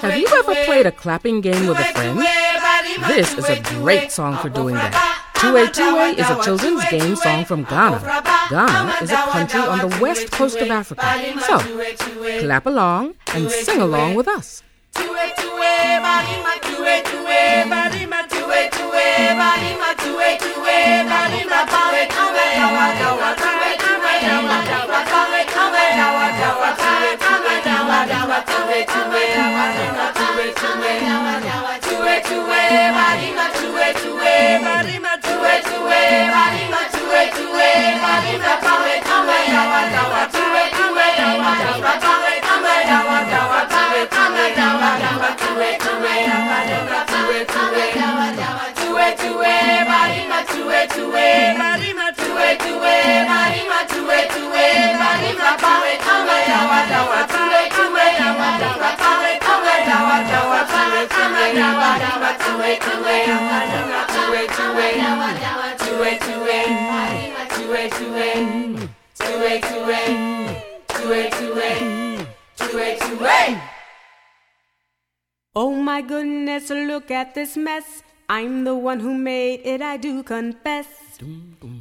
Have 0.03 0.17
you 0.19 0.27
ever 0.29 0.55
played 0.65 0.87
a 0.87 0.93
clapping 0.93 1.41
game 1.41 1.69
with 1.69 1.79
a 1.79 1.85
friend? 1.85 2.19
This 3.09 3.35
is 3.37 3.49
a 3.49 3.61
great 3.81 4.11
song 4.11 4.37
for 4.39 4.49
doing 4.49 4.75
that. 4.75 5.26
Tuwe 5.39 5.67
Tuwe 5.69 6.19
is 6.19 6.31
a 6.31 6.43
children's 6.43 6.85
game 6.89 7.15
song 7.17 7.45
from 7.45 7.65
Ghana. 7.65 8.01
Ghana 8.51 8.95
is 9.03 9.11
a 9.11 9.17
country 9.17 9.61
on 9.61 9.79
the 9.89 9.99
west 10.01 10.31
coast 10.31 10.59
of 10.59 10.71
Africa. 10.71 11.05
So, 11.47 11.59
clap 12.41 12.67
along 12.67 13.15
and 13.35 13.51
sing 13.51 13.81
along 13.81 14.15
with 14.15 14.29
us 14.29 14.63
marima 32.99 33.45
tuwe 33.59 33.87
tuwe 34.03 34.35
marima 34.67 35.13
tuwe 35.27 35.55
tuwe 35.69 36.01
marima 36.35 36.81
tuwe 36.95 37.23
tuwe 37.37 37.69
marima 38.05 38.53
tawe 38.65 38.95
tawe 39.09 39.39
dawa 39.53 39.81
dawa 39.95 40.23
tuwe 40.35 40.63
tuwe 40.77 41.07
dawa 41.19 41.53
dawa 41.63 41.93
tawe 42.05 42.35
tawe 42.47 42.75
dawa 42.91 43.19
dawa 43.33 43.61
tawe 43.73 44.01
tawe 44.15 44.45
dawa 44.59 44.91
dawa 45.03 45.29
tuwe 45.41 45.71
tuwe 45.85 46.15
dawa 46.29 46.59
dawa 46.71 46.99
tuwe 47.13 47.39
tuwe 47.53 47.85
dawa 48.01 48.27
dawa 48.41 48.65
tuwe 48.81 49.07
tuwe 49.21 49.55
marima 49.91 50.39
tuwe 50.53 50.81
tuwe 50.95 51.27
marima 51.59 52.07
tuwe 52.21 52.49
tuwe 52.65 52.95
marima 53.33 53.79
tuwe 53.93 54.19
tuwe 54.35 54.67
marima 55.03 55.51
tawe 55.65 55.93
tawe 56.07 56.39
dawa 56.51 56.79
dawa 56.93 57.21
Oh 75.55 75.73
my 75.75 76.03
goodness, 76.03 76.69
look 76.71 77.11
at 77.11 77.35
this 77.35 77.57
mess. 77.57 78.03
I'm 78.29 78.65
the 78.65 78.75
one 78.75 79.01
who 79.01 79.15
made 79.15 79.61
it, 79.65 79.81
I 79.81 79.97
do 79.97 80.23
confess. 80.23 81.06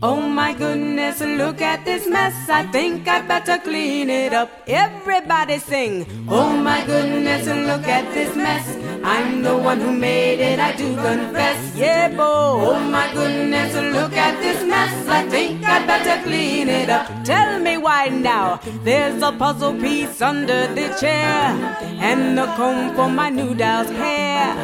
Oh 0.02 0.22
my 0.22 0.54
goodness, 0.54 1.20
look 1.20 1.62
at 1.62 1.84
this 1.84 2.08
mess. 2.08 2.50
I 2.50 2.64
think 2.68 3.08
I 3.08 3.22
better 3.22 3.58
clean 3.58 4.10
it 4.10 4.34
up. 4.34 4.50
Everybody 4.68 5.58
sing. 5.60 6.06
Oh 6.30 6.56
my 6.56 6.86
goodness, 6.86 7.46
look 7.46 7.88
at 7.88 8.14
this 8.14 8.34
mess. 8.36 8.66
I'm 9.04 9.44
the 9.44 9.56
one 9.56 9.80
who 9.82 9.92
made 9.92 10.40
it, 10.40 10.60
I 10.60 10.72
do 10.76 10.96
confess. 10.96 11.76
Yeah, 11.76 12.10
boy. 12.10 12.24
Oh 12.24 12.80
my 12.80 13.12
goodness, 13.14 13.74
look 13.94 14.14
at 14.14 14.40
this 14.42 14.64
mess. 14.64 15.08
I 15.08 15.28
think 15.28 15.64
I 15.66 15.86
better 15.86 16.24
clean 16.24 16.70
it 16.70 16.90
up. 16.90 17.08
Tell 17.24 17.60
me 17.60 17.78
why 17.78 18.08
now. 18.08 18.60
There's 18.84 19.22
a 19.22 19.32
puzzle 19.32 19.74
piece 19.74 20.22
under 20.22 20.68
the 20.74 20.96
chair, 21.00 21.54
and 22.00 22.38
the 22.38 22.46
comb 22.56 22.96
for 22.96 23.10
my 23.10 23.30
new 23.30 23.54
doll's 23.54 23.90
hair. 23.90 24.56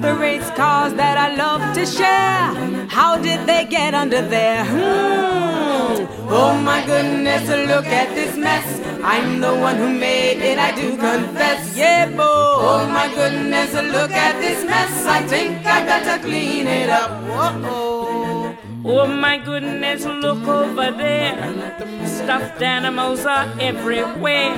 The 0.00 0.14
race 0.14 0.48
cars 0.50 0.94
that 0.94 1.18
I 1.18 1.34
love 1.36 1.74
to 1.74 1.86
share. 1.86 2.88
How 2.88 3.16
did 3.16 3.46
they 3.46 3.64
get 3.64 3.94
under 3.94 4.11
there? 4.20 4.64
Hmm. 4.64 6.06
Oh 6.28 6.54
my 6.54 6.84
goodness, 6.84 7.48
look 7.48 7.86
at 7.86 8.14
this 8.14 8.36
mess. 8.36 8.80
I'm 9.02 9.40
the 9.40 9.54
one 9.54 9.76
who 9.76 9.88
made 9.88 10.38
it, 10.42 10.58
I 10.58 10.72
do 10.74 10.96
confess. 10.96 11.76
Yeah, 11.76 12.06
boy. 12.10 12.22
Oh 12.24 12.86
my 12.88 13.08
goodness, 13.14 13.72
look 13.72 14.10
at 14.10 14.40
this 14.40 14.64
mess. 14.64 15.06
I 15.06 15.22
think 15.22 15.64
I 15.64 15.84
better 15.84 16.22
clean 16.22 16.66
it 16.66 16.90
up. 16.90 17.10
Whoa. 17.22 18.41
Oh 18.84 19.06
my 19.06 19.38
goodness, 19.38 20.04
look 20.04 20.46
over 20.46 20.90
there. 20.90 21.36
Stuffed 22.04 22.60
animals 22.62 23.24
are 23.24 23.48
everywhere. 23.60 24.54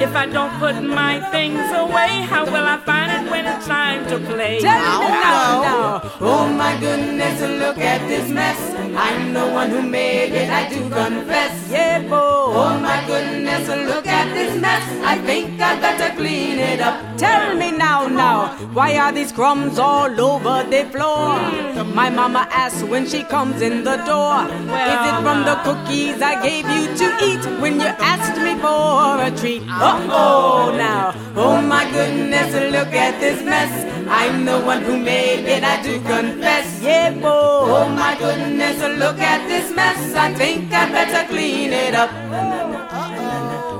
If 0.00 0.16
I 0.16 0.26
don't 0.26 0.52
put 0.58 0.82
my 0.82 1.20
things 1.30 1.60
away, 1.70 2.26
how 2.26 2.44
will 2.44 2.66
I 2.66 2.78
find 2.78 3.10
it 3.12 3.30
when 3.30 3.46
it's 3.46 3.66
time 3.66 4.04
to 4.08 4.18
play? 4.18 4.60
Tell 4.60 5.00
me 5.00 5.08
now, 5.08 5.62
now. 5.62 6.10
Oh 6.20 6.48
my 6.48 6.76
goodness, 6.80 7.40
look 7.40 7.78
at 7.78 8.06
this 8.08 8.28
mess. 8.28 8.58
I'm 8.96 9.32
the 9.32 9.46
one 9.46 9.70
who 9.70 9.82
made 9.82 10.32
it, 10.32 10.50
I 10.50 10.68
do 10.68 10.80
confess. 10.90 11.70
Yeah, 11.70 12.00
boy. 12.02 12.18
Oh 12.54 12.78
my 12.80 13.04
goodness, 13.06 13.68
look 13.68 14.06
at 14.06 14.34
this 14.34 14.60
mess. 14.60 14.82
I 15.04 15.18
think 15.18 15.60
I 15.60 15.80
better 15.80 16.14
clean 16.16 16.58
it 16.58 16.80
up. 16.80 17.00
Tell 17.16 17.56
me 17.56 17.70
now, 17.70 18.08
now. 18.08 18.56
Why 18.74 18.96
are 18.98 19.12
these 19.12 19.32
crumbs 19.32 19.78
all 19.78 20.20
over 20.20 20.68
the 20.68 20.84
floor? 20.90 21.38
Mm. 21.38 21.94
My 21.94 22.10
mama 22.10 22.46
asks 22.50 22.82
when 22.82 23.06
she 23.06 23.22
comes 23.22 23.51
in 23.60 23.84
the 23.84 23.96
door. 24.08 24.46
Is 24.92 25.02
it 25.10 25.16
from 25.22 25.44
the 25.44 25.56
cookies 25.66 26.22
I 26.22 26.40
gave 26.42 26.64
you 26.70 26.84
to 27.00 27.06
eat 27.28 27.60
when 27.60 27.80
you 27.80 27.90
asked 27.98 28.38
me 28.40 28.54
for 28.62 29.20
a 29.20 29.30
treat? 29.36 29.62
Uh 29.68 29.98
oh, 30.10 30.74
now. 30.76 31.14
Oh 31.36 31.60
my 31.60 31.84
goodness, 31.90 32.54
look 32.72 32.94
at 32.94 33.20
this 33.20 33.42
mess. 33.44 33.72
I'm 34.08 34.44
the 34.44 34.60
one 34.60 34.82
who 34.82 34.96
made 34.98 35.44
it, 35.46 35.62
I 35.64 35.82
do 35.82 36.00
confess. 36.00 36.80
Yeah, 36.82 37.10
boy. 37.10 37.28
Oh 37.28 37.88
my 37.88 38.16
goodness, 38.18 38.78
look 38.98 39.18
at 39.18 39.46
this 39.48 39.74
mess. 39.74 40.14
I 40.14 40.32
think 40.34 40.72
I 40.72 40.90
better 40.90 41.28
clean 41.28 41.72
it 41.72 41.94
up. 41.94 42.10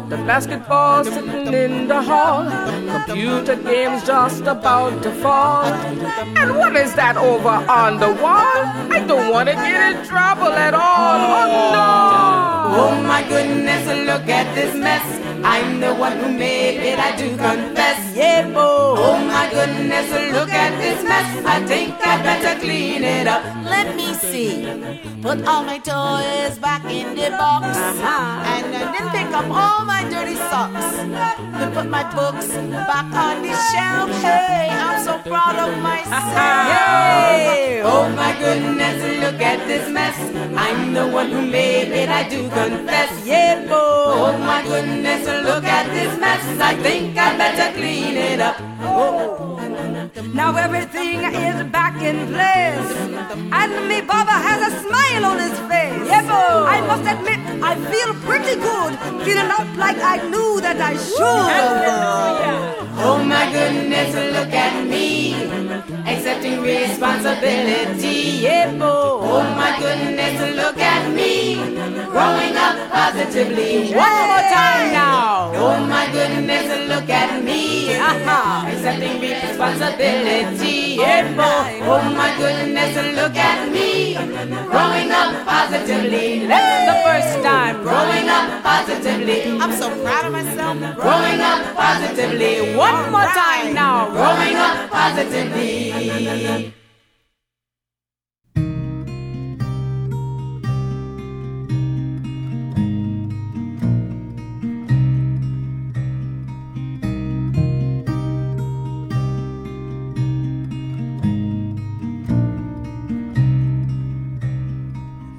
The 0.08 0.16
basketball 0.18 1.04
sitting 1.04 1.54
in 1.54 1.88
the 1.88 2.02
hall. 2.02 2.44
Computer 2.92 3.56
games 3.56 4.06
just 4.06 4.42
about 4.42 5.02
to 5.02 5.10
fall. 5.22 5.64
And 5.64 6.56
what 6.58 6.76
is 6.76 6.94
that 6.94 7.16
over 7.16 7.48
on 7.48 7.98
the 7.98 8.12
wall? 8.22 8.52
I 8.92 9.04
don't 9.06 9.32
want 9.32 9.48
to 9.48 9.54
get 9.54 9.96
in 9.96 10.06
trouble 10.06 10.52
at 10.52 10.74
all. 10.74 10.82
Oh 10.82 11.72
no! 11.72 12.31
Oh 12.74 13.02
my 13.02 13.22
goodness, 13.28 13.86
look 14.06 14.28
at 14.28 14.54
this 14.54 14.74
mess. 14.74 15.04
I'm 15.44 15.80
the 15.80 15.94
one 15.94 16.16
who 16.18 16.32
made 16.32 16.80
it, 16.80 16.98
I 16.98 17.14
do 17.16 17.28
confess. 17.36 18.16
Yeah, 18.16 18.46
boy. 18.46 18.96
Oh 18.96 19.18
my 19.26 19.50
goodness, 19.50 20.08
look 20.32 20.48
at 20.48 20.72
this 20.80 21.02
mess. 21.04 21.44
I 21.44 21.60
think 21.66 21.94
I 22.00 22.22
better 22.22 22.58
clean 22.60 23.04
it 23.04 23.26
up. 23.26 23.42
Let 23.64 23.94
me 23.94 24.14
see. 24.14 24.64
Put 25.20 25.44
all 25.46 25.64
my 25.64 25.78
toys 25.78 26.58
back 26.58 26.84
in 26.86 27.14
the 27.14 27.30
box. 27.36 27.76
Uh-huh. 27.76 28.54
And 28.54 28.72
then 28.72 29.10
pick 29.10 29.30
up 29.34 29.50
all 29.50 29.84
my 29.84 30.08
dirty 30.08 30.36
socks. 30.36 30.96
Then 30.96 31.72
put 31.74 31.88
my 31.90 32.04
books 32.14 32.48
back 32.88 33.12
on 33.12 33.42
the 33.42 33.54
shelf. 33.70 34.10
Hey, 34.22 34.68
I'm 34.70 35.04
so 35.04 35.18
proud 35.28 35.56
of 35.56 35.76
myself. 35.82 36.12
Uh-huh. 36.12 36.72
Hey! 36.72 37.82
Oh 37.84 38.08
my 38.10 38.32
goodness, 38.38 39.20
look 39.20 39.40
at 39.42 39.66
this 39.66 39.88
mess. 39.90 40.16
I'm 40.56 40.94
the 40.94 41.06
one 41.08 41.30
who 41.30 41.42
made 41.42 41.88
it, 41.92 42.08
I 42.08 42.28
do 42.28 42.48
confess. 42.48 42.61
Yeah, 42.62 43.66
boy. 43.66 43.74
Oh 43.74 44.38
my 44.38 44.62
goodness, 44.62 45.26
look 45.26 45.64
at 45.64 45.86
this 45.92 46.16
mess. 46.20 46.60
I 46.60 46.74
think 46.76 47.18
I 47.18 47.36
better 47.36 47.76
clean 47.76 48.16
it 48.16 48.40
up. 48.40 48.56
Oh. 48.80 49.58
Now 50.32 50.54
everything 50.54 51.24
is 51.24 51.64
back 51.72 52.00
in 52.00 52.28
place. 52.28 52.96
And 53.50 53.88
me 53.88 54.00
Baba 54.00 54.30
has 54.30 54.60
a 54.70 54.78
smile 54.78 55.24
on 55.24 55.38
his 55.40 55.58
face. 55.70 56.06
Yeah, 56.06 56.22
boy. 56.22 56.66
I 56.74 56.80
must 56.86 57.02
admit, 57.02 57.40
I 57.62 57.74
feel 57.90 58.14
pretty 58.22 58.54
good. 58.54 58.92
Feeling 59.24 59.50
up 59.50 59.66
like 59.76 59.98
I 59.98 60.22
knew 60.28 60.60
that 60.60 60.80
I 60.80 60.94
should. 60.94 61.18
Oh 63.04 63.18
my 63.24 63.50
goodness, 63.50 64.14
look 64.36 64.52
at 64.52 64.86
me. 64.86 65.61
Accepting 66.06 66.62
responsibility. 66.62 68.42
Yeah, 68.42 68.72
boy. 68.72 69.22
Oh 69.22 69.42
my 69.54 69.78
goodness, 69.78 70.56
look 70.56 70.78
at 70.78 71.10
me. 71.14 71.54
Growing 72.10 72.56
up 72.56 72.90
positively. 72.90 73.94
One 73.94 74.16
more 74.26 74.44
time 74.50 74.92
now. 74.92 75.52
Oh 75.54 75.78
my 75.86 76.10
goodness, 76.10 76.88
look 76.88 77.08
at 77.08 77.42
me. 77.42 77.94
Uh-huh. 77.94 78.66
Accepting 78.68 79.20
responsibility. 79.20 80.98
Yeah, 80.98 81.30
boy. 81.38 81.86
Oh 81.86 82.02
my 82.10 82.34
goodness, 82.36 82.94
look 83.14 83.36
at 83.36 83.70
me. 83.70 84.14
Growing 84.70 85.10
up 85.10 85.46
positively. 85.46 86.46
That's 86.46 86.82
the 86.90 86.96
first 87.06 87.44
time. 87.44 87.82
Growing 87.82 88.28
up 88.28 88.62
positively. 88.62 89.58
I'm 89.60 89.72
so 89.72 89.88
proud 90.02 90.26
of 90.26 90.32
myself. 90.32 90.78
Growing 90.96 91.40
up 91.40 91.74
positively. 91.76 92.74
One 92.74 93.10
more 93.12 93.30
time 93.30 93.74
now 93.74 93.91
positively. 95.02 96.72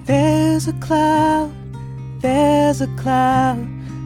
There's 0.05 0.67
a 0.67 0.73
cloud, 0.73 1.51
there's 2.19 2.81
a 2.81 2.87
cloud, 2.97 3.59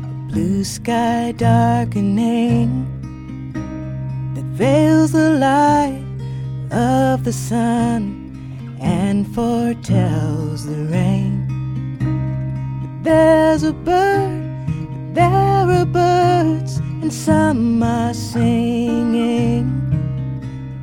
a 0.04 0.32
blue 0.32 0.64
sky 0.64 1.34
darkening 1.36 2.97
veils 4.58 5.12
the 5.12 5.38
light 5.38 6.04
of 6.72 7.24
the 7.24 7.32
sun 7.32 8.02
and 8.82 9.28
foretells 9.36 10.66
the 10.66 10.84
rain. 10.86 11.46
But 12.82 13.04
there's 13.04 13.62
a 13.62 13.74
bird, 13.74 15.14
there 15.14 15.30
are 15.30 15.86
birds, 15.86 16.78
and 17.02 17.14
some 17.14 17.84
are 17.84 18.16
singing 18.16 19.68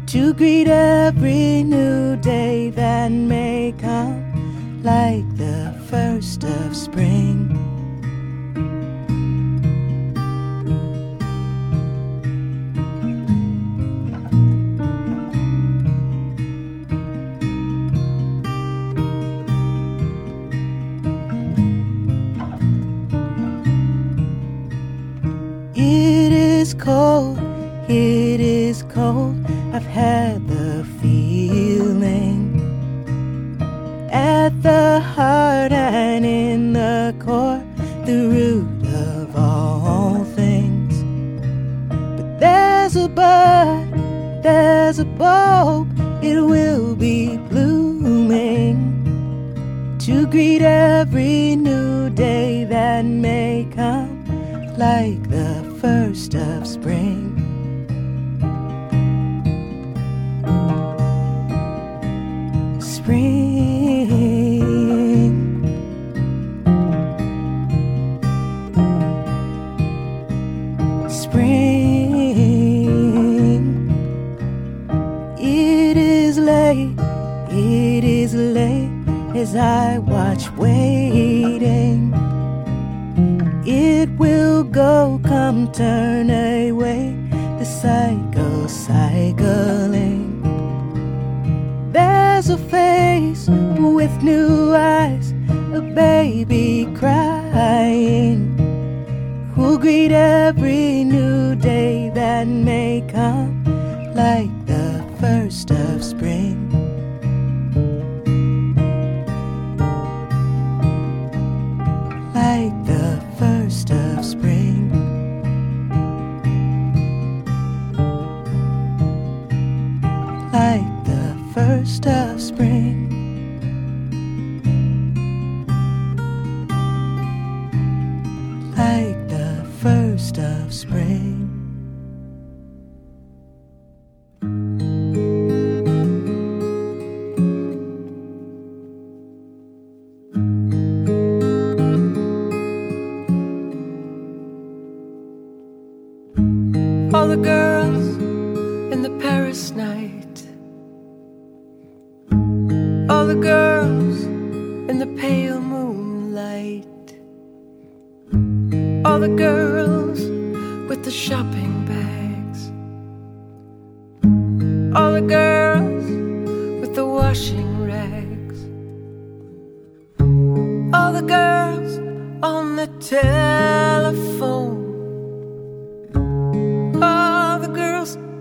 to 0.06 0.32
greet 0.34 0.68
every 0.68 1.64
new 1.64 2.14
day 2.18 2.70
that 2.70 3.10
may 3.10 3.74
come 3.78 4.82
like 4.84 5.26
the 5.36 5.74
first 5.90 6.44
of 6.44 6.76
spring. 6.76 7.43
It 26.74 26.78
is 26.78 26.84
cold, 26.86 27.38
it 27.88 28.40
is 28.40 28.82
cold. 28.88 29.36
I've 29.72 29.86
had 29.86 30.48
the 30.48 30.84
feeling 31.00 32.60
at 34.10 34.50
the 34.60 34.98
heart 34.98 35.70
and 35.70 36.26
in 36.26 36.72
the 36.72 37.14
core, 37.20 37.62
the 38.04 38.26
root 38.28 38.86
of 38.92 39.36
all 39.36 40.24
things. 40.24 40.98
But 41.88 42.40
there's 42.40 42.96
a 42.96 43.08
bud, 43.08 44.42
there's 44.42 44.98
a 44.98 45.04
bulb, 45.04 45.88
it 46.24 46.40
will 46.40 46.96
be 46.96 47.36
blooming 47.36 48.80
to 50.00 50.26
greet 50.26 50.62
every 50.62 51.54
new 51.54 52.10
day 52.10 52.64
that 52.64 53.04
may 53.04 53.64
come 53.76 54.24
like 54.76 55.30
the 55.30 55.62
first 55.80 56.34
of 56.34 56.63
brain 56.84 57.23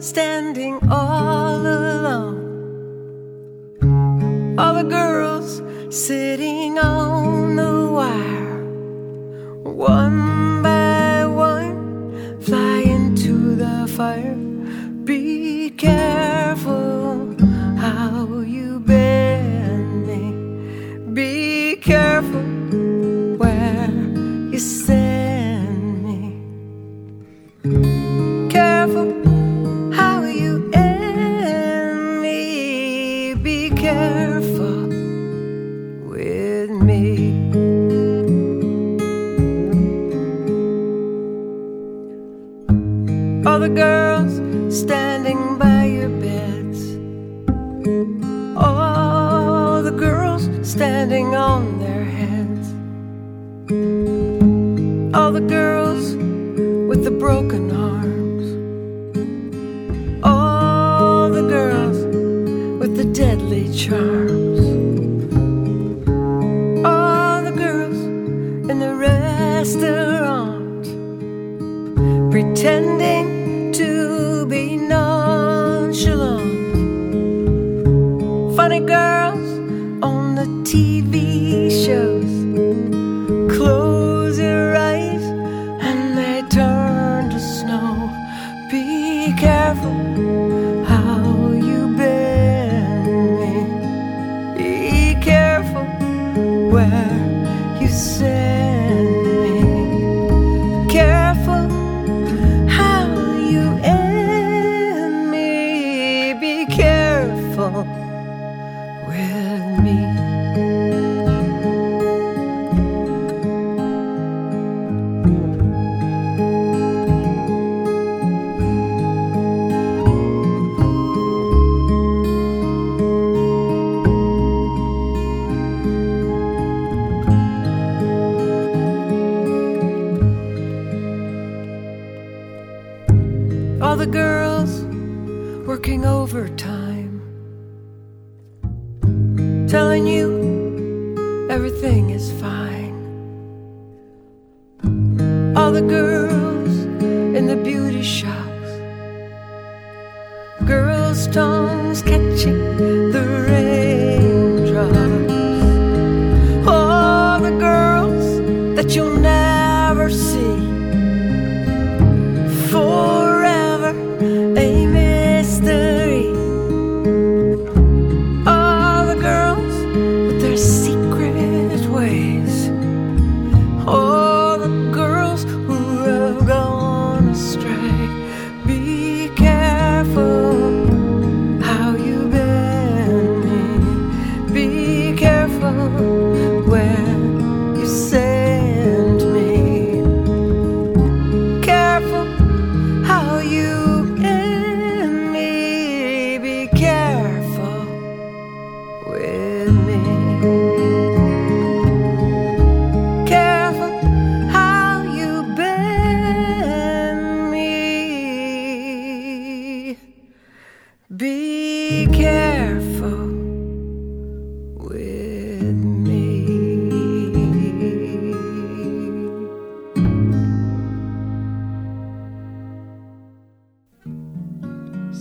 standing 0.03 0.77
all 0.91 1.65
alone. 1.65 2.35
All 4.59 4.73
the 4.73 4.83
girls 4.83 5.61
sitting 5.89 6.77
on 6.77 7.55
the 7.55 7.87
wire. 7.89 8.63
One 9.63 10.32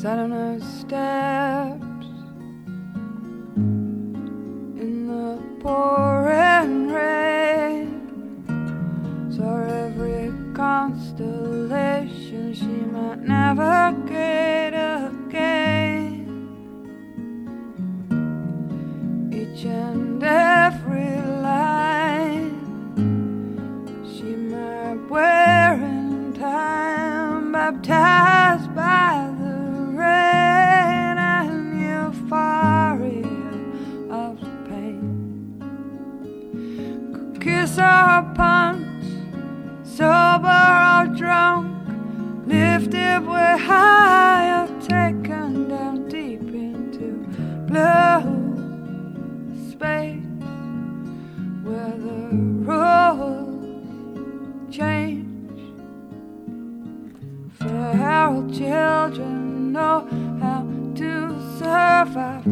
sat 0.03 0.19
on 0.19 0.33
her 0.33 0.59
steps 0.59 2.07
in 4.83 5.07
the 5.07 5.39
pouring 5.63 6.89
rain. 6.89 8.03
Saw 9.31 9.63
every 9.63 10.33
constellation 10.55 12.53
she 12.53 12.67
might 12.67 13.21
never. 13.21 14.02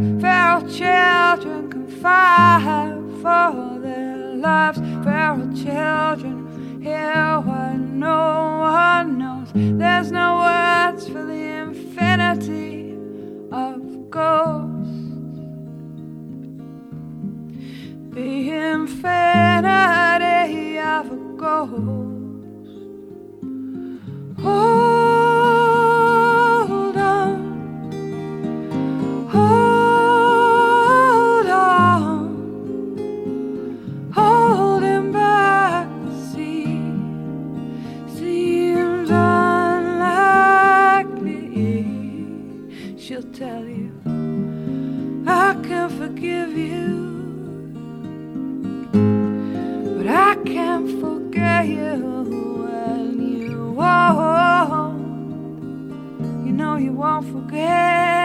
Feral 0.00 0.62
children 0.62 1.70
can 1.70 1.86
fight 1.86 2.96
for 3.20 3.78
their 3.80 4.34
lives. 4.34 4.78
Feral 5.04 5.52
children 5.54 6.80
hear 6.82 7.38
what 7.40 7.76
no 7.76 8.60
one 8.60 9.18
knows. 9.18 9.48
There's 9.52 10.10
no 10.10 10.38
words 10.38 11.06
for 11.06 11.22
the 11.22 11.64
infinity 11.64 12.96
of 13.52 14.08
ghosts. 14.08 14.88
The 18.14 18.50
infinity 18.72 20.78
of 20.78 21.12
a 21.12 21.16
ghost. 21.36 22.09
you 51.62 52.68
and 52.72 53.40
you 53.40 53.72
were. 53.72 54.94
You 56.44 56.52
know 56.52 56.76
you 56.76 56.92
won't 56.92 57.26
forget. 57.32 58.19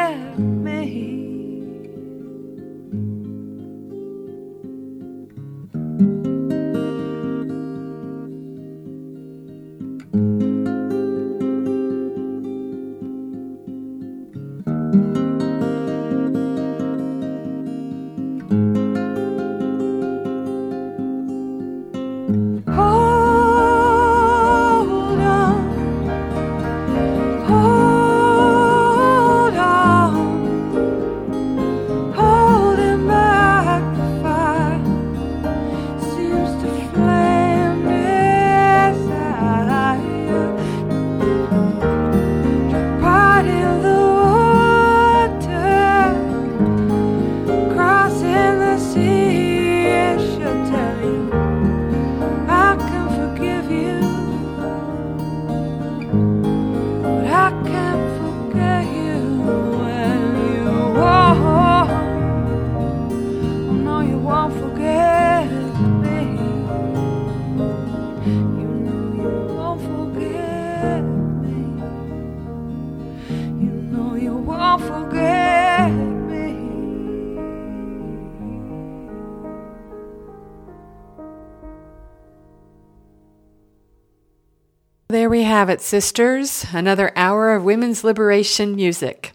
Have 85.66 85.72
it, 85.72 85.82
sisters. 85.82 86.63
Another 86.74 87.11
hour 87.16 87.55
of 87.55 87.63
women's 87.63 88.03
liberation 88.03 88.76
music. 88.76 89.32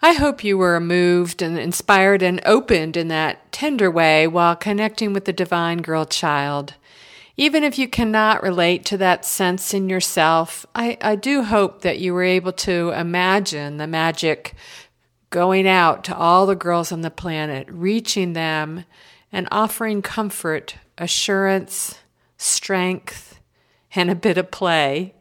I 0.00 0.12
hope 0.12 0.44
you 0.44 0.56
were 0.56 0.78
moved 0.78 1.42
and 1.42 1.58
inspired 1.58 2.22
and 2.22 2.40
opened 2.46 2.96
in 2.96 3.08
that 3.08 3.50
tender 3.50 3.90
way 3.90 4.28
while 4.28 4.54
connecting 4.54 5.12
with 5.12 5.24
the 5.24 5.32
divine 5.32 5.78
girl 5.78 6.04
child. 6.04 6.74
Even 7.36 7.64
if 7.64 7.80
you 7.80 7.88
cannot 7.88 8.44
relate 8.44 8.84
to 8.84 8.96
that 8.98 9.24
sense 9.24 9.74
in 9.74 9.88
yourself, 9.88 10.66
I, 10.72 10.98
I 11.00 11.16
do 11.16 11.42
hope 11.42 11.80
that 11.80 11.98
you 11.98 12.14
were 12.14 12.22
able 12.22 12.52
to 12.52 12.90
imagine 12.90 13.78
the 13.78 13.88
magic 13.88 14.54
going 15.30 15.66
out 15.66 16.04
to 16.04 16.16
all 16.16 16.46
the 16.46 16.54
girls 16.54 16.92
on 16.92 17.00
the 17.00 17.10
planet, 17.10 17.66
reaching 17.68 18.34
them 18.34 18.84
and 19.32 19.48
offering 19.50 20.00
comfort, 20.00 20.76
assurance, 20.96 21.98
strength, 22.38 23.34
and 23.94 24.10
a 24.10 24.14
bit 24.14 24.38
of 24.38 24.50
play. 24.50 25.13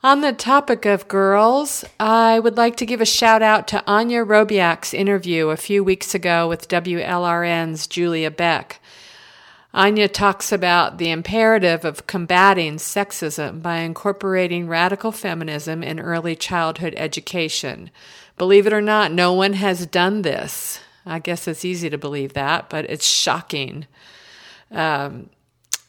On 0.00 0.20
the 0.20 0.32
topic 0.32 0.84
of 0.84 1.08
girls, 1.08 1.84
I 1.98 2.38
would 2.38 2.56
like 2.56 2.76
to 2.76 2.86
give 2.86 3.00
a 3.00 3.04
shout 3.04 3.42
out 3.42 3.66
to 3.68 3.82
Anya 3.84 4.24
Robiak's 4.24 4.94
interview 4.94 5.48
a 5.48 5.56
few 5.56 5.82
weeks 5.82 6.14
ago 6.14 6.48
with 6.48 6.68
WLRN's 6.68 7.88
Julia 7.88 8.30
Beck. 8.30 8.80
Anya 9.74 10.06
talks 10.06 10.52
about 10.52 10.98
the 10.98 11.10
imperative 11.10 11.84
of 11.84 12.06
combating 12.06 12.76
sexism 12.76 13.60
by 13.60 13.78
incorporating 13.78 14.68
radical 14.68 15.10
feminism 15.10 15.82
in 15.82 15.98
early 15.98 16.36
childhood 16.36 16.94
education. 16.96 17.90
Believe 18.36 18.68
it 18.68 18.72
or 18.72 18.80
not, 18.80 19.10
no 19.10 19.32
one 19.32 19.54
has 19.54 19.84
done 19.84 20.22
this. 20.22 20.78
I 21.04 21.18
guess 21.18 21.48
it's 21.48 21.64
easy 21.64 21.90
to 21.90 21.98
believe 21.98 22.34
that, 22.34 22.70
but 22.70 22.84
it's 22.84 23.04
shocking. 23.04 23.88
Um, 24.70 25.30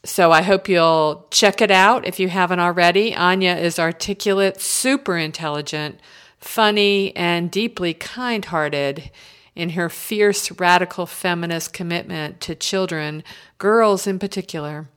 so 0.04 0.32
I 0.32 0.42
hope 0.44 0.70
you'll 0.70 1.28
check 1.30 1.62
it 1.62 1.72
out 1.72 2.06
if 2.06 2.20
you 2.20 2.30
haven't 2.30 2.60
already. 2.60 3.14
Anya 3.14 3.56
is 3.56 3.78
articulate, 3.78 4.62
super 4.62 5.18
intelligent, 5.18 6.00
funny, 6.40 7.16
and 7.16 7.52
deeply 7.52 7.94
kind 7.94 8.46
hearted 8.46 9.12
in 9.56 9.72
her 9.72 9.90
fierce, 9.90 10.52
radical 10.54 11.06
feminist 11.06 11.74
commitment 11.74 12.40
to 12.40 12.56
children, 12.56 13.24
girls 13.58 14.08
in 14.08 14.20
particular. 14.20 14.88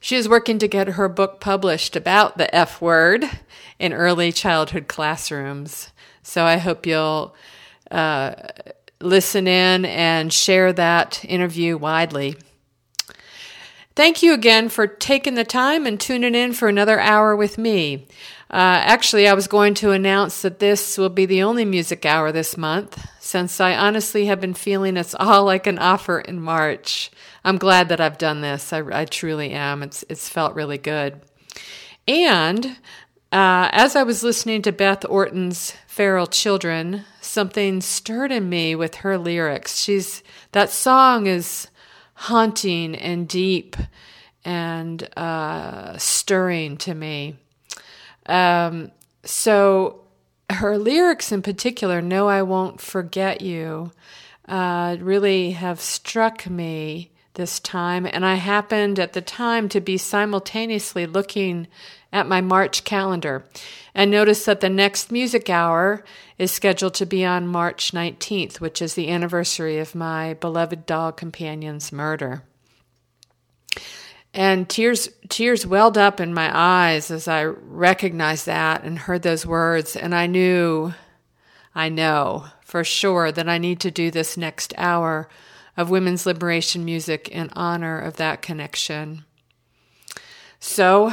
She 0.00 0.16
is 0.16 0.28
working 0.28 0.58
to 0.60 0.68
get 0.68 0.88
her 0.88 1.08
book 1.08 1.38
published 1.38 1.94
about 1.94 2.38
the 2.38 2.52
F 2.54 2.80
word 2.80 3.24
in 3.78 3.92
early 3.92 4.32
childhood 4.32 4.88
classrooms. 4.88 5.90
So 6.22 6.44
I 6.44 6.56
hope 6.56 6.86
you'll 6.86 7.34
uh, 7.90 8.34
listen 9.00 9.46
in 9.46 9.84
and 9.84 10.32
share 10.32 10.72
that 10.72 11.22
interview 11.24 11.76
widely. 11.76 12.36
Thank 13.98 14.22
you 14.22 14.32
again 14.32 14.68
for 14.68 14.86
taking 14.86 15.34
the 15.34 15.42
time 15.42 15.84
and 15.84 15.98
tuning 15.98 16.36
in 16.36 16.52
for 16.52 16.68
another 16.68 17.00
hour 17.00 17.34
with 17.34 17.58
me. 17.58 18.06
Uh, 18.48 18.78
actually, 18.86 19.26
I 19.26 19.34
was 19.34 19.48
going 19.48 19.74
to 19.74 19.90
announce 19.90 20.42
that 20.42 20.60
this 20.60 20.96
will 20.96 21.08
be 21.08 21.26
the 21.26 21.42
only 21.42 21.64
music 21.64 22.06
hour 22.06 22.30
this 22.30 22.56
month, 22.56 23.04
since 23.18 23.60
I 23.60 23.74
honestly 23.74 24.26
have 24.26 24.40
been 24.40 24.54
feeling 24.54 24.96
it's 24.96 25.16
all 25.18 25.44
like 25.44 25.66
an 25.66 25.80
offer 25.80 26.20
in 26.20 26.40
March. 26.40 27.10
I'm 27.42 27.58
glad 27.58 27.88
that 27.88 28.00
I've 28.00 28.18
done 28.18 28.40
this. 28.40 28.72
I, 28.72 28.84
I 28.92 29.04
truly 29.04 29.50
am. 29.50 29.82
It's 29.82 30.04
it's 30.08 30.28
felt 30.28 30.54
really 30.54 30.78
good. 30.78 31.20
And 32.06 32.66
uh, 33.32 33.68
as 33.72 33.96
I 33.96 34.04
was 34.04 34.22
listening 34.22 34.62
to 34.62 34.70
Beth 34.70 35.04
Orton's 35.06 35.74
"Feral 35.88 36.28
Children," 36.28 37.02
something 37.20 37.80
stirred 37.80 38.30
in 38.30 38.48
me 38.48 38.76
with 38.76 38.94
her 39.02 39.18
lyrics. 39.18 39.80
She's 39.80 40.22
that 40.52 40.70
song 40.70 41.26
is 41.26 41.66
haunting 42.18 42.96
and 42.96 43.28
deep 43.28 43.76
and 44.44 45.08
uh, 45.16 45.96
stirring 45.98 46.76
to 46.76 46.92
me. 46.92 47.36
Um, 48.26 48.90
so 49.22 50.00
her 50.50 50.76
lyrics 50.76 51.30
in 51.30 51.42
particular, 51.42 52.02
No, 52.02 52.28
I 52.28 52.42
Won't 52.42 52.80
Forget 52.80 53.40
You, 53.40 53.92
uh, 54.48 54.96
really 54.98 55.52
have 55.52 55.80
struck 55.80 56.48
me 56.50 57.12
this 57.34 57.60
time. 57.60 58.06
And 58.06 58.24
I 58.24 58.34
happened 58.34 58.98
at 58.98 59.12
the 59.12 59.20
time 59.20 59.68
to 59.70 59.80
be 59.80 59.96
simultaneously 59.96 61.06
looking 61.06 61.68
at 62.12 62.26
my 62.26 62.40
March 62.40 62.84
calendar 62.84 63.44
and 63.94 64.10
noticed 64.10 64.46
that 64.46 64.60
the 64.60 64.68
next 64.68 65.12
music 65.12 65.50
hour 65.50 66.04
is 66.38 66.50
scheduled 66.50 66.94
to 66.94 67.06
be 67.06 67.24
on 67.24 67.46
March 67.46 67.92
19th, 67.92 68.60
which 68.60 68.80
is 68.80 68.94
the 68.94 69.10
anniversary 69.10 69.78
of 69.78 69.94
my 69.94 70.34
beloved 70.34 70.86
dog 70.86 71.16
companion's 71.16 71.92
murder. 71.92 72.42
And 74.34 74.68
tears 74.68 75.08
tears 75.28 75.66
welled 75.66 75.96
up 75.96 76.20
in 76.20 76.34
my 76.34 76.50
eyes 76.54 77.10
as 77.10 77.26
I 77.26 77.44
recognized 77.44 78.46
that 78.46 78.84
and 78.84 78.98
heard 78.98 79.22
those 79.22 79.46
words 79.46 79.96
and 79.96 80.14
I 80.14 80.26
knew 80.26 80.92
I 81.74 81.88
know 81.88 82.46
for 82.60 82.84
sure 82.84 83.32
that 83.32 83.48
I 83.48 83.58
need 83.58 83.80
to 83.80 83.90
do 83.90 84.10
this 84.10 84.36
next 84.36 84.74
hour 84.76 85.28
of 85.78 85.88
women's 85.88 86.26
liberation 86.26 86.84
music 86.84 87.28
in 87.28 87.48
honor 87.54 88.00
of 88.00 88.16
that 88.16 88.42
connection. 88.42 89.24
So, 90.58 91.12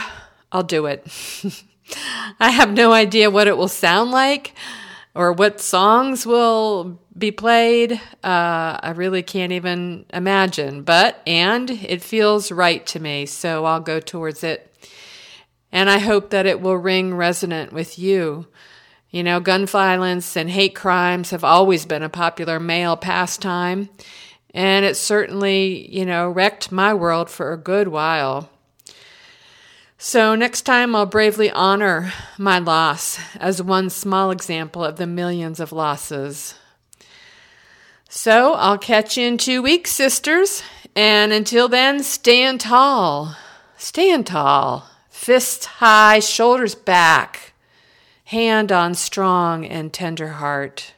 I'll 0.52 0.64
do 0.64 0.88
it. 0.88 1.06
I 2.40 2.50
have 2.50 2.72
no 2.72 2.92
idea 2.92 3.30
what 3.30 3.48
it 3.48 3.58
will 3.58 3.68
sound 3.68 4.10
like 4.10 4.54
or 5.14 5.32
what 5.32 5.62
songs 5.62 6.26
will 6.26 7.00
be 7.16 7.30
played. 7.30 7.94
Uh, 8.24 8.80
I 8.82 8.94
really 8.96 9.22
can't 9.22 9.52
even 9.52 10.08
imagine, 10.12 10.82
but, 10.82 11.22
and 11.28 11.70
it 11.70 12.02
feels 12.02 12.52
right 12.52 12.84
to 12.88 13.00
me, 13.00 13.28
so 13.28 13.66
I'll 13.66 13.80
go 13.80 14.00
towards 14.00 14.44
it. 14.44 14.76
And 15.72 15.92
I 15.92 16.00
hope 16.00 16.32
that 16.32 16.48
it 16.48 16.60
will 16.60 16.78
ring 16.78 17.14
resonant 17.14 17.72
with 17.72 18.00
you. 18.00 18.48
You 19.12 19.24
know, 19.24 19.40
gun 19.40 19.68
violence 19.68 20.36
and 20.36 20.50
hate 20.50 20.74
crimes 20.74 21.30
have 21.30 21.44
always 21.44 21.86
been 21.86 22.04
a 22.04 22.10
popular 22.10 22.60
male 22.60 22.98
pastime, 22.98 23.90
and 24.56 24.86
it 24.86 24.96
certainly, 24.96 25.94
you 25.94 26.06
know, 26.06 26.30
wrecked 26.30 26.72
my 26.72 26.94
world 26.94 27.30
for 27.30 27.52
a 27.52 27.58
good 27.58 27.90
while. 27.90 28.50
So, 29.98 30.34
next 30.34 30.62
time 30.62 30.96
I'll 30.96 31.06
bravely 31.06 31.52
honor 31.52 32.14
my 32.38 32.60
loss 32.60 33.20
as 33.36 33.62
one 33.62 33.90
small 33.90 34.32
example 34.32 34.82
of 34.82 34.96
the 34.96 35.08
millions 35.08 35.60
of 35.60 35.74
losses. 35.74 36.56
So, 38.08 38.54
I'll 38.54 38.78
catch 38.78 39.18
you 39.18 39.28
in 39.28 39.38
two 39.38 39.62
weeks, 39.62 39.92
sisters. 39.92 40.64
And 40.96 41.34
until 41.34 41.68
then, 41.68 42.02
stand 42.02 42.62
tall. 42.62 43.36
Stand 43.76 44.26
tall. 44.28 44.88
Fists 45.10 45.66
high, 45.66 46.20
shoulders 46.20 46.76
back. 46.76 47.54
Hand 48.26 48.72
on 48.72 48.96
strong 48.96 49.66
and 49.66 49.92
tender 49.92 50.30
heart. 50.30 50.94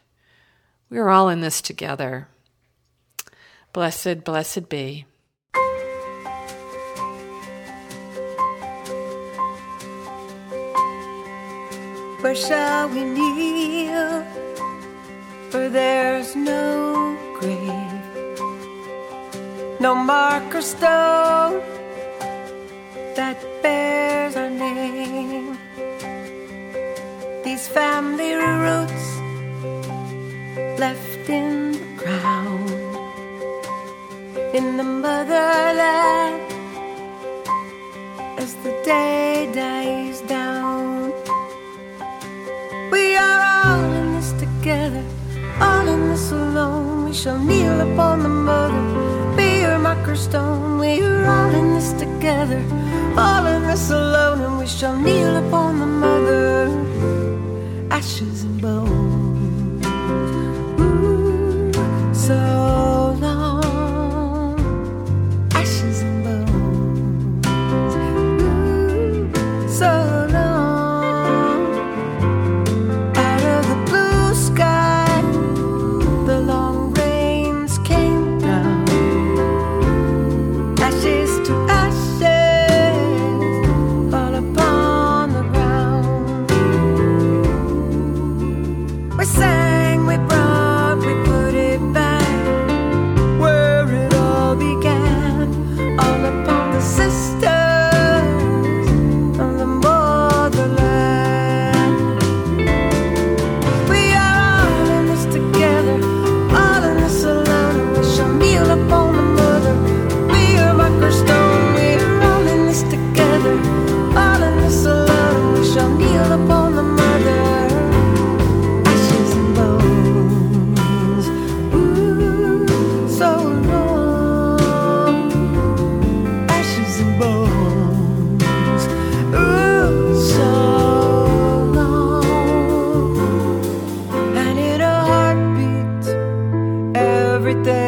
We're 0.91 1.09
all 1.09 1.27
in 1.27 1.41
this 1.41 1.59
together. 1.59 2.27
Blessed, 3.77 4.23
blessed 4.23 4.69
be. 4.69 5.05
Where 12.21 12.33
shall 12.33 12.89
we 12.89 13.03
kneel? 13.05 14.25
For 15.51 15.69
there's 15.69 16.35
no 16.35 17.15
grave, 17.39 18.39
no 19.79 19.93
marker 19.93 20.63
stone 20.63 21.61
that 23.15 23.37
bears 23.61 24.35
our 24.35 24.49
name. 24.49 25.55
These 27.43 27.67
family 27.67 28.33
roots 28.33 29.07
left 30.79 31.29
in 31.29 31.73
the 31.73 31.85
ground 31.95 32.36
in 34.57 34.75
the 34.75 34.83
motherland 34.83 36.41
as 38.39 38.55
the 38.63 38.71
day 38.83 39.47
dies 39.53 40.21
down. 40.21 41.13
We 42.91 43.15
are 43.15 43.41
all 43.53 43.91
in 43.99 44.15
this 44.15 44.31
together, 44.31 45.03
all 45.61 45.87
in 45.87 46.09
this 46.09 46.31
alone. 46.31 47.05
We 47.05 47.13
shall 47.13 47.37
kneel 47.37 47.81
upon 47.81 48.23
the 48.23 48.33
mother, 48.49 48.81
be 49.37 49.61
her 49.61 49.77
marker 49.77 50.15
stone. 50.15 50.79
We 50.79 51.01
are 51.03 51.25
all 51.35 51.53
in 51.61 51.75
this 51.75 51.93
together, 51.93 52.61
all 53.15 53.45
in 53.45 53.61
this 53.61 53.91
alone, 53.91 54.41
and 54.41 54.57
we 54.57 54.65
shall 54.65 54.97
kneel 54.99 55.35
upon 55.45 55.79
the 55.79 55.91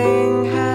Nothing 0.10 0.69